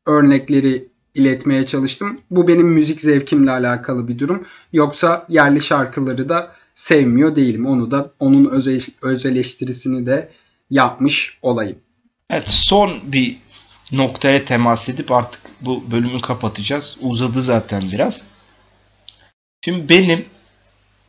örnekleri 0.06 0.88
iletmeye 1.14 1.66
çalıştım. 1.66 2.20
Bu 2.30 2.48
benim 2.48 2.68
müzik 2.68 3.00
zevkimle 3.00 3.50
alakalı 3.50 4.08
bir 4.08 4.18
durum. 4.18 4.46
Yoksa 4.72 5.26
yerli 5.28 5.60
şarkıları 5.60 6.28
da 6.28 6.52
sevmiyor 6.74 7.36
değilim. 7.36 7.66
Onu 7.66 7.90
da 7.90 8.12
onun 8.18 8.44
öz, 9.02 9.26
eleştirisini 9.26 10.06
de 10.06 10.30
yapmış 10.70 11.38
olayım. 11.42 11.76
Evet 12.30 12.48
son 12.48 12.90
bir 13.12 13.36
noktaya 13.92 14.44
temas 14.44 14.88
edip 14.88 15.12
artık 15.12 15.40
bu 15.60 15.90
bölümü 15.90 16.20
kapatacağız. 16.20 16.96
Uzadı 17.00 17.42
zaten 17.42 17.92
biraz. 17.92 18.22
Şimdi 19.64 19.88
benim 19.88 20.24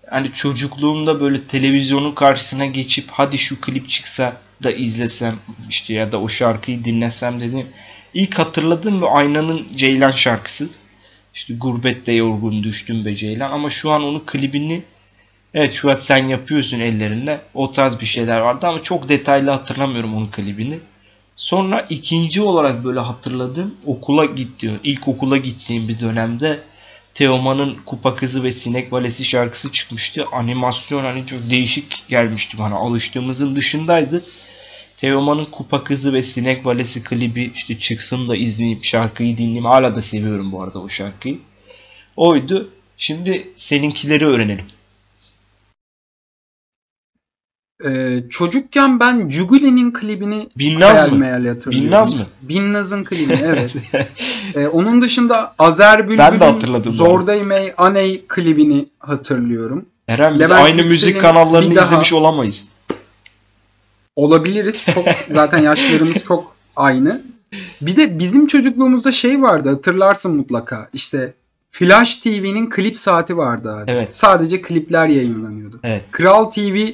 hani 0.10 0.32
çocukluğumda 0.32 1.22
böyle 1.22 1.48
televizyonun 1.48 2.12
karşısına 2.12 2.66
geçip 2.66 3.12
hadi 3.12 3.38
şu 3.38 3.62
klip 3.62 3.90
çıksa 3.90 4.38
da 4.64 4.72
izlesem 4.72 5.36
işte 5.70 5.94
ya 5.94 6.12
da 6.12 6.22
o 6.22 6.28
şarkıyı 6.28 6.84
dinlesem 6.84 7.40
dedim. 7.40 7.68
İlk 8.14 8.40
hatırladığım 8.40 9.02
bu 9.02 9.18
Aynanın 9.18 9.68
Ceylan 9.76 10.12
şarkısı. 10.12 10.70
İşte 11.34 11.54
gurbette 11.54 12.12
yorgun 12.12 12.64
düştüm 12.64 13.06
be 13.06 13.16
Ceylan 13.16 13.52
ama 13.52 13.70
şu 13.70 13.92
an 13.92 14.04
onun 14.04 14.24
klibini 14.26 14.84
evet 15.54 15.74
şu 15.74 15.90
an 15.90 15.94
sen 15.94 16.28
yapıyorsun 16.28 16.80
ellerinle 16.80 17.42
o 17.54 17.72
tarz 17.72 18.02
bir 18.02 18.06
şeyler 18.06 18.40
vardı 18.40 18.68
ama 18.68 18.84
çok 18.84 19.10
detaylı 19.10 19.50
hatırlamıyorum 19.50 20.16
onun 20.16 20.28
klibini. 20.28 20.80
Sonra 21.36 21.86
ikinci 21.90 22.42
olarak 22.42 22.84
böyle 22.84 23.00
hatırladığım 23.00 23.76
okula 23.86 24.26
gittiğim, 24.26 24.80
ilk 24.84 25.08
okula 25.08 25.38
gittiğim 25.38 25.88
bir 25.88 26.00
dönemde 26.00 26.60
Teoman'ın 27.14 27.78
Kupa 27.86 28.16
Kızı 28.16 28.44
ve 28.44 28.52
Sinek 28.52 28.94
Valesi 28.94 29.26
şarkısı 29.26 29.72
çıkmıştı. 29.72 30.26
Animasyon 30.32 31.04
hani 31.04 31.26
çok 31.26 31.50
değişik 31.50 32.04
gelmişti 32.10 32.58
bana. 32.60 32.76
Alıştığımızın 32.76 33.56
dışındaydı. 33.56 34.24
Teoman'ın 34.98 35.46
Kupa 35.46 35.84
Kızı 35.84 36.14
ve 36.14 36.22
Sinek 36.22 36.66
Valesi 36.66 37.04
klibi 37.04 37.52
işte 37.56 37.80
çıksın 37.80 38.28
da 38.28 38.36
izleyip 38.36 38.84
şarkıyı 38.84 39.38
dinleyeyim. 39.38 39.66
Hala 39.66 39.96
da 39.96 40.02
seviyorum 40.02 40.52
bu 40.52 40.64
arada 40.64 40.80
o 40.80 40.90
şarkıyı. 40.90 41.40
Oydu. 42.16 42.70
Şimdi 42.98 43.48
seninkileri 43.56 44.26
öğrenelim. 44.26 44.66
Ee, 47.86 48.24
çocukken 48.30 49.00
ben 49.00 49.30
Juguli'nin 49.30 49.92
klibini 49.94 50.50
Binnaz 50.58 50.98
hayal 51.04 51.12
mı? 51.14 51.20
meyal 51.20 51.46
hatırlıyorum. 51.48 51.88
Binnaz 51.88 52.16
mı? 52.16 52.26
Binnaz'ın 52.42 53.04
klibi 53.04 53.34
evet. 53.44 53.76
ee, 54.56 54.68
onun 54.68 55.02
dışında 55.02 55.56
Azer 55.60 56.10
Bülbül'ün. 56.10 56.92
Zorday 56.92 57.44
May 57.44 57.74
Aney 57.78 58.26
klibini 58.28 58.90
hatırlıyorum. 59.00 59.86
Eren 60.08 60.40
biz 60.40 60.50
Levent 60.50 60.66
aynı 60.66 60.84
müzik 60.84 61.22
kanallarını 61.22 61.76
daha- 61.76 61.86
izlemiş 61.86 62.14
olamayız. 62.14 62.68
Olabiliriz. 64.16 64.86
Çok 64.94 65.06
zaten 65.30 65.58
yaşlarımız 65.58 66.24
çok 66.24 66.56
aynı. 66.76 67.22
Bir 67.82 67.98
de 67.98 68.20
bizim 68.20 68.48
çocukluğumuzda 68.48 69.12
şey 69.12 69.42
vardı 69.42 69.70
hatırlarsın 69.70 70.36
mutlaka. 70.36 70.90
İşte 70.94 71.34
Flash 71.72 72.16
TV'nin 72.16 72.70
klip 72.70 73.00
saati 73.00 73.38
vardı 73.38 73.72
abi. 73.76 73.92
Evet. 73.92 74.16
Sadece 74.16 74.62
klipler 74.62 75.08
yayınlanıyordu. 75.08 75.80
Evet. 75.84 76.04
Kral 76.12 76.44
TV 76.46 76.88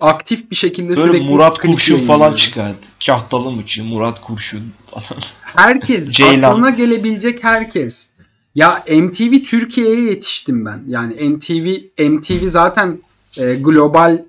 aktif 0.00 0.50
bir 0.50 0.56
şekilde 0.56 0.88
Böyle 0.88 1.00
sürekli 1.00 1.30
Murat 1.30 1.58
Kurşun 1.58 2.00
falan 2.00 2.34
çıkardı. 2.34 2.76
Kahtalı 3.06 3.50
mıçı, 3.50 3.84
Murat 3.84 4.20
Kurşun 4.20 4.62
falan. 4.90 5.22
Herkes, 5.42 6.10
Ceylan. 6.10 6.50
aklına 6.50 6.70
gelebilecek 6.70 7.44
herkes. 7.44 8.10
Ya 8.54 8.84
MTV 8.90 9.42
Türkiye'ye 9.44 10.02
yetiştim 10.02 10.64
ben. 10.64 10.82
Yani 10.88 11.28
MTV 11.28 11.76
MTV 12.10 12.46
zaten 12.48 12.98
e, 13.38 13.54
global 13.54 14.24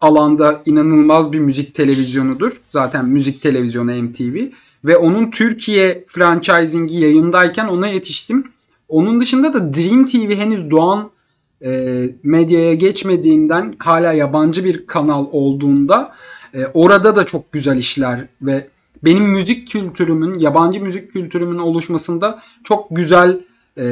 alanda 0.00 0.62
inanılmaz 0.66 1.32
bir 1.32 1.38
müzik 1.38 1.74
televizyonudur. 1.74 2.52
Zaten 2.70 3.04
müzik 3.04 3.42
televizyonu 3.42 4.02
MTV 4.02 4.46
ve 4.84 4.96
onun 4.96 5.30
Türkiye 5.30 6.04
franchising'i 6.08 7.00
yayındayken 7.00 7.68
ona 7.68 7.88
yetiştim. 7.88 8.52
Onun 8.88 9.20
dışında 9.20 9.54
da 9.54 9.74
Dream 9.74 10.06
TV 10.06 10.34
henüz 10.36 10.70
doğan 10.70 11.10
e, 11.64 12.04
medyaya 12.22 12.74
geçmediğinden 12.74 13.74
hala 13.78 14.12
yabancı 14.12 14.64
bir 14.64 14.86
kanal 14.86 15.26
olduğunda 15.32 16.14
e, 16.54 16.66
orada 16.66 17.16
da 17.16 17.26
çok 17.26 17.52
güzel 17.52 17.76
işler 17.76 18.26
ve 18.42 18.68
benim 19.04 19.24
müzik 19.24 19.68
kültürümün, 19.68 20.38
yabancı 20.38 20.82
müzik 20.82 21.12
kültürümün 21.12 21.58
oluşmasında 21.58 22.42
çok 22.64 22.86
güzel 22.90 23.40
e, 23.78 23.84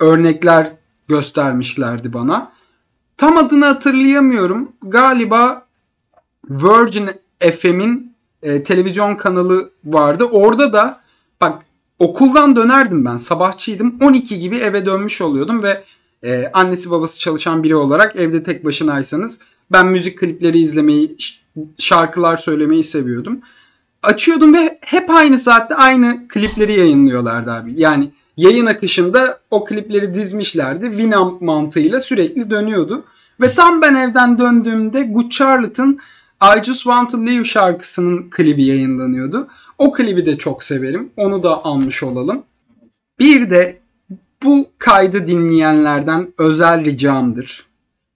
örnekler 0.00 0.72
göstermişlerdi 1.08 2.12
bana. 2.12 2.52
Tam 3.16 3.38
adını 3.38 3.64
hatırlayamıyorum. 3.64 4.72
Galiba 4.82 5.66
Virgin 6.50 7.10
FM'in 7.58 8.16
e, 8.42 8.62
televizyon 8.62 9.14
kanalı 9.14 9.70
vardı. 9.84 10.24
Orada 10.24 10.72
da 10.72 11.00
bak 11.40 11.62
okuldan 11.98 12.56
dönerdim 12.56 13.04
ben. 13.04 13.16
Sabahçıydım. 13.16 13.96
12 14.00 14.38
gibi 14.38 14.56
eve 14.56 14.86
dönmüş 14.86 15.20
oluyordum 15.20 15.62
ve 15.62 15.84
e, 16.22 16.50
annesi 16.52 16.90
babası 16.90 17.20
çalışan 17.20 17.62
biri 17.62 17.76
olarak 17.76 18.16
evde 18.16 18.42
tek 18.42 18.64
başınaysanız 18.64 19.38
ben 19.72 19.86
müzik 19.86 20.18
klipleri 20.18 20.58
izlemeyi, 20.58 21.16
şarkılar 21.78 22.36
söylemeyi 22.36 22.84
seviyordum. 22.84 23.40
Açıyordum 24.02 24.54
ve 24.54 24.78
hep 24.80 25.10
aynı 25.10 25.38
saatte 25.38 25.74
aynı 25.74 26.28
klipleri 26.28 26.78
yayınlıyorlardı 26.78 27.52
abi. 27.52 27.72
Yani 27.76 28.10
yayın 28.36 28.66
akışında 28.66 29.40
o 29.50 29.64
klipleri 29.64 30.14
dizmişlerdi. 30.14 30.84
Winamp 30.84 31.42
mantığıyla 31.42 32.00
sürekli 32.00 32.50
dönüyordu. 32.50 33.04
Ve 33.40 33.54
tam 33.54 33.82
ben 33.82 33.94
evden 33.94 34.38
döndüğümde 34.38 35.02
Good 35.02 35.30
Charlotte'ın 35.30 35.98
I 36.42 36.64
Just 36.64 36.82
Want 36.82 37.10
to 37.10 37.18
Live 37.18 37.44
şarkısının 37.44 38.30
klibi 38.30 38.64
yayınlanıyordu. 38.64 39.48
O 39.78 39.92
klibi 39.92 40.26
de 40.26 40.38
çok 40.38 40.64
severim. 40.64 41.10
Onu 41.16 41.42
da 41.42 41.64
almış 41.64 42.02
olalım. 42.02 42.42
Bir 43.18 43.50
de 43.50 43.80
bu 44.44 44.68
kaydı 44.78 45.26
dinleyenlerden 45.26 46.28
özel 46.38 46.84
ricamdır. 46.84 47.66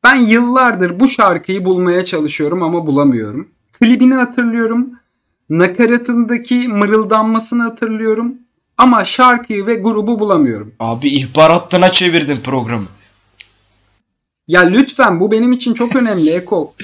Ben 0.05 0.17
yıllardır 0.17 1.01
bu 1.01 1.09
şarkıyı 1.09 1.65
bulmaya 1.65 2.05
çalışıyorum 2.05 2.63
ama 2.63 2.87
bulamıyorum. 2.87 3.49
Klibini 3.73 4.15
hatırlıyorum. 4.15 4.91
Nakaratındaki 5.51 6.69
mırıldanmasını 6.69 7.63
hatırlıyorum. 7.63 8.35
Ama 8.79 9.05
şarkıyı 9.05 9.67
ve 9.67 9.75
grubu 9.75 10.19
bulamıyorum. 10.21 10.73
Abi 10.81 11.09
ihbar 11.09 11.53
hattına 11.53 11.93
çevirdin 11.93 12.37
programı. 12.37 12.87
Ya 14.49 14.61
lütfen 14.61 15.21
bu 15.21 15.33
benim 15.33 15.53
için 15.53 15.75
çok 15.75 15.97
önemli 15.97 16.31
Eko. 16.31 16.75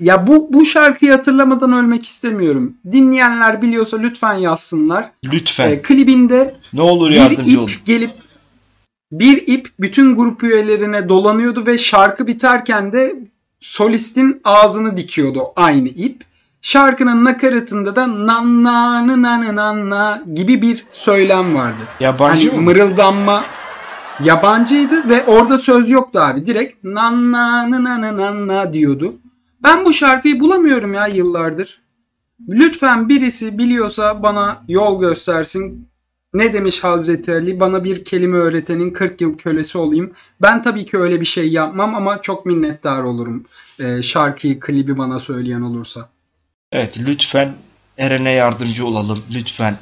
Ya 0.00 0.26
bu 0.26 0.52
bu 0.52 0.64
şarkıyı 0.64 1.12
hatırlamadan 1.12 1.72
ölmek 1.72 2.04
istemiyorum. 2.04 2.74
Dinleyenler 2.92 3.62
biliyorsa 3.62 3.96
lütfen 3.96 4.34
yazsınlar. 4.34 5.10
Lütfen. 5.24 5.70
Ee, 5.70 5.82
klibinde 5.82 6.54
ne 6.72 6.82
olur 6.82 7.10
bir 7.10 7.16
yardımcı 7.16 7.50
ip 7.50 7.58
olun. 7.58 7.70
gelip 7.84 8.10
bir 9.12 9.46
ip 9.46 9.68
bütün 9.80 10.16
grup 10.16 10.42
üyelerine 10.42 11.08
dolanıyordu 11.08 11.66
ve 11.66 11.78
şarkı 11.78 12.26
biterken 12.26 12.92
de 12.92 13.16
solistin 13.60 14.40
ağzını 14.44 14.96
dikiyordu 14.96 15.42
aynı 15.56 15.88
ip. 15.88 16.24
Şarkının 16.62 17.24
nakaratında 17.24 17.96
da 17.96 18.26
nanna 18.26 19.06
nanna 19.06 19.56
nanna 19.56 20.22
gibi 20.34 20.62
bir 20.62 20.86
söylem 20.90 21.54
vardı. 21.54 21.76
Yabancı 22.00 22.48
Hani 22.48 22.58
mı? 22.60 22.62
mırıldanma 22.64 23.44
yabancıydı 24.24 25.08
ve 25.08 25.24
orada 25.24 25.58
söz 25.58 25.88
yoktu 25.88 26.18
abi. 26.20 26.46
Direkt 26.46 26.84
nanna 26.84 27.70
nanna 27.70 28.16
nanna 28.16 28.72
diyordu. 28.72 29.14
Ben 29.62 29.84
bu 29.84 29.92
şarkıyı 29.92 30.40
bulamıyorum 30.40 30.94
ya 30.94 31.06
yıllardır. 31.06 31.80
Lütfen 32.48 33.08
birisi 33.08 33.58
biliyorsa 33.58 34.22
bana 34.22 34.62
yol 34.68 35.00
göstersin. 35.00 35.88
Ne 36.34 36.52
demiş 36.52 36.84
Hazreti 36.84 37.32
Ali? 37.32 37.60
Bana 37.60 37.84
bir 37.84 38.04
kelime 38.04 38.36
öğretenin 38.36 38.90
40 38.90 39.20
yıl 39.20 39.38
kölesi 39.38 39.78
olayım. 39.78 40.12
Ben 40.42 40.62
tabii 40.62 40.86
ki 40.86 40.98
öyle 40.98 41.20
bir 41.20 41.26
şey 41.26 41.48
yapmam 41.48 41.94
ama 41.94 42.22
çok 42.22 42.46
minnettar 42.46 43.02
olurum. 43.02 43.44
Ee, 43.80 44.02
şarkıyı, 44.02 44.60
klibi 44.60 44.98
bana 44.98 45.18
söyleyen 45.18 45.60
olursa. 45.60 46.08
Evet 46.72 46.98
lütfen 47.06 47.52
Eren'e 47.98 48.30
yardımcı 48.30 48.86
olalım. 48.86 49.22
Lütfen 49.34 49.78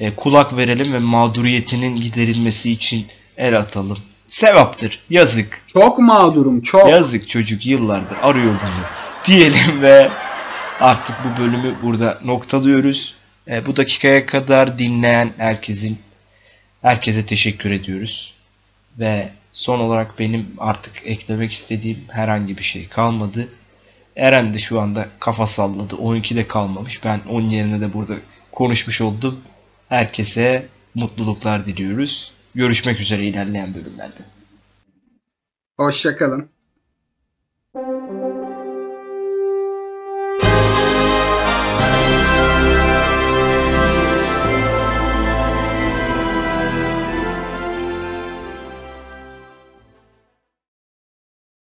e, 0.00 0.14
kulak 0.16 0.56
verelim 0.56 0.92
ve 0.92 0.98
mağduriyetinin 0.98 1.96
giderilmesi 1.96 2.70
için 2.70 3.06
el 3.36 3.58
atalım. 3.58 3.98
Sevaptır. 4.26 5.00
Yazık. 5.10 5.62
Çok 5.66 5.98
mağdurum, 5.98 6.60
çok. 6.60 6.90
Yazık 6.90 7.28
çocuk 7.28 7.66
yıllardır 7.66 8.16
arıyor 8.22 8.52
bunu. 8.52 8.84
Diyelim 9.24 9.82
ve 9.82 10.08
artık 10.80 11.16
bu 11.24 11.42
bölümü 11.42 11.74
burada 11.82 12.18
noktalıyoruz. 12.24 13.14
E, 13.48 13.66
bu 13.66 13.76
dakikaya 13.76 14.26
kadar 14.26 14.78
dinleyen 14.78 15.32
herkesin 15.36 15.98
herkese 16.82 17.26
teşekkür 17.26 17.70
ediyoruz. 17.70 18.34
Ve 18.98 19.28
son 19.50 19.80
olarak 19.80 20.18
benim 20.18 20.46
artık 20.58 21.02
eklemek 21.04 21.52
istediğim 21.52 22.04
herhangi 22.10 22.58
bir 22.58 22.62
şey 22.62 22.88
kalmadı. 22.88 23.48
Eren 24.16 24.54
de 24.54 24.58
şu 24.58 24.80
anda 24.80 25.08
kafa 25.20 25.46
salladı. 25.46 25.94
12'de 25.94 26.48
kalmamış. 26.48 27.04
Ben 27.04 27.20
onun 27.28 27.48
yerine 27.48 27.80
de 27.80 27.92
burada 27.92 28.14
konuşmuş 28.52 29.00
oldum. 29.00 29.40
Herkese 29.88 30.66
mutluluklar 30.94 31.64
diliyoruz. 31.64 32.32
Görüşmek 32.54 33.00
üzere 33.00 33.24
ilerleyen 33.26 33.74
bölümlerde. 33.74 34.20
Hoşçakalın. 35.76 36.53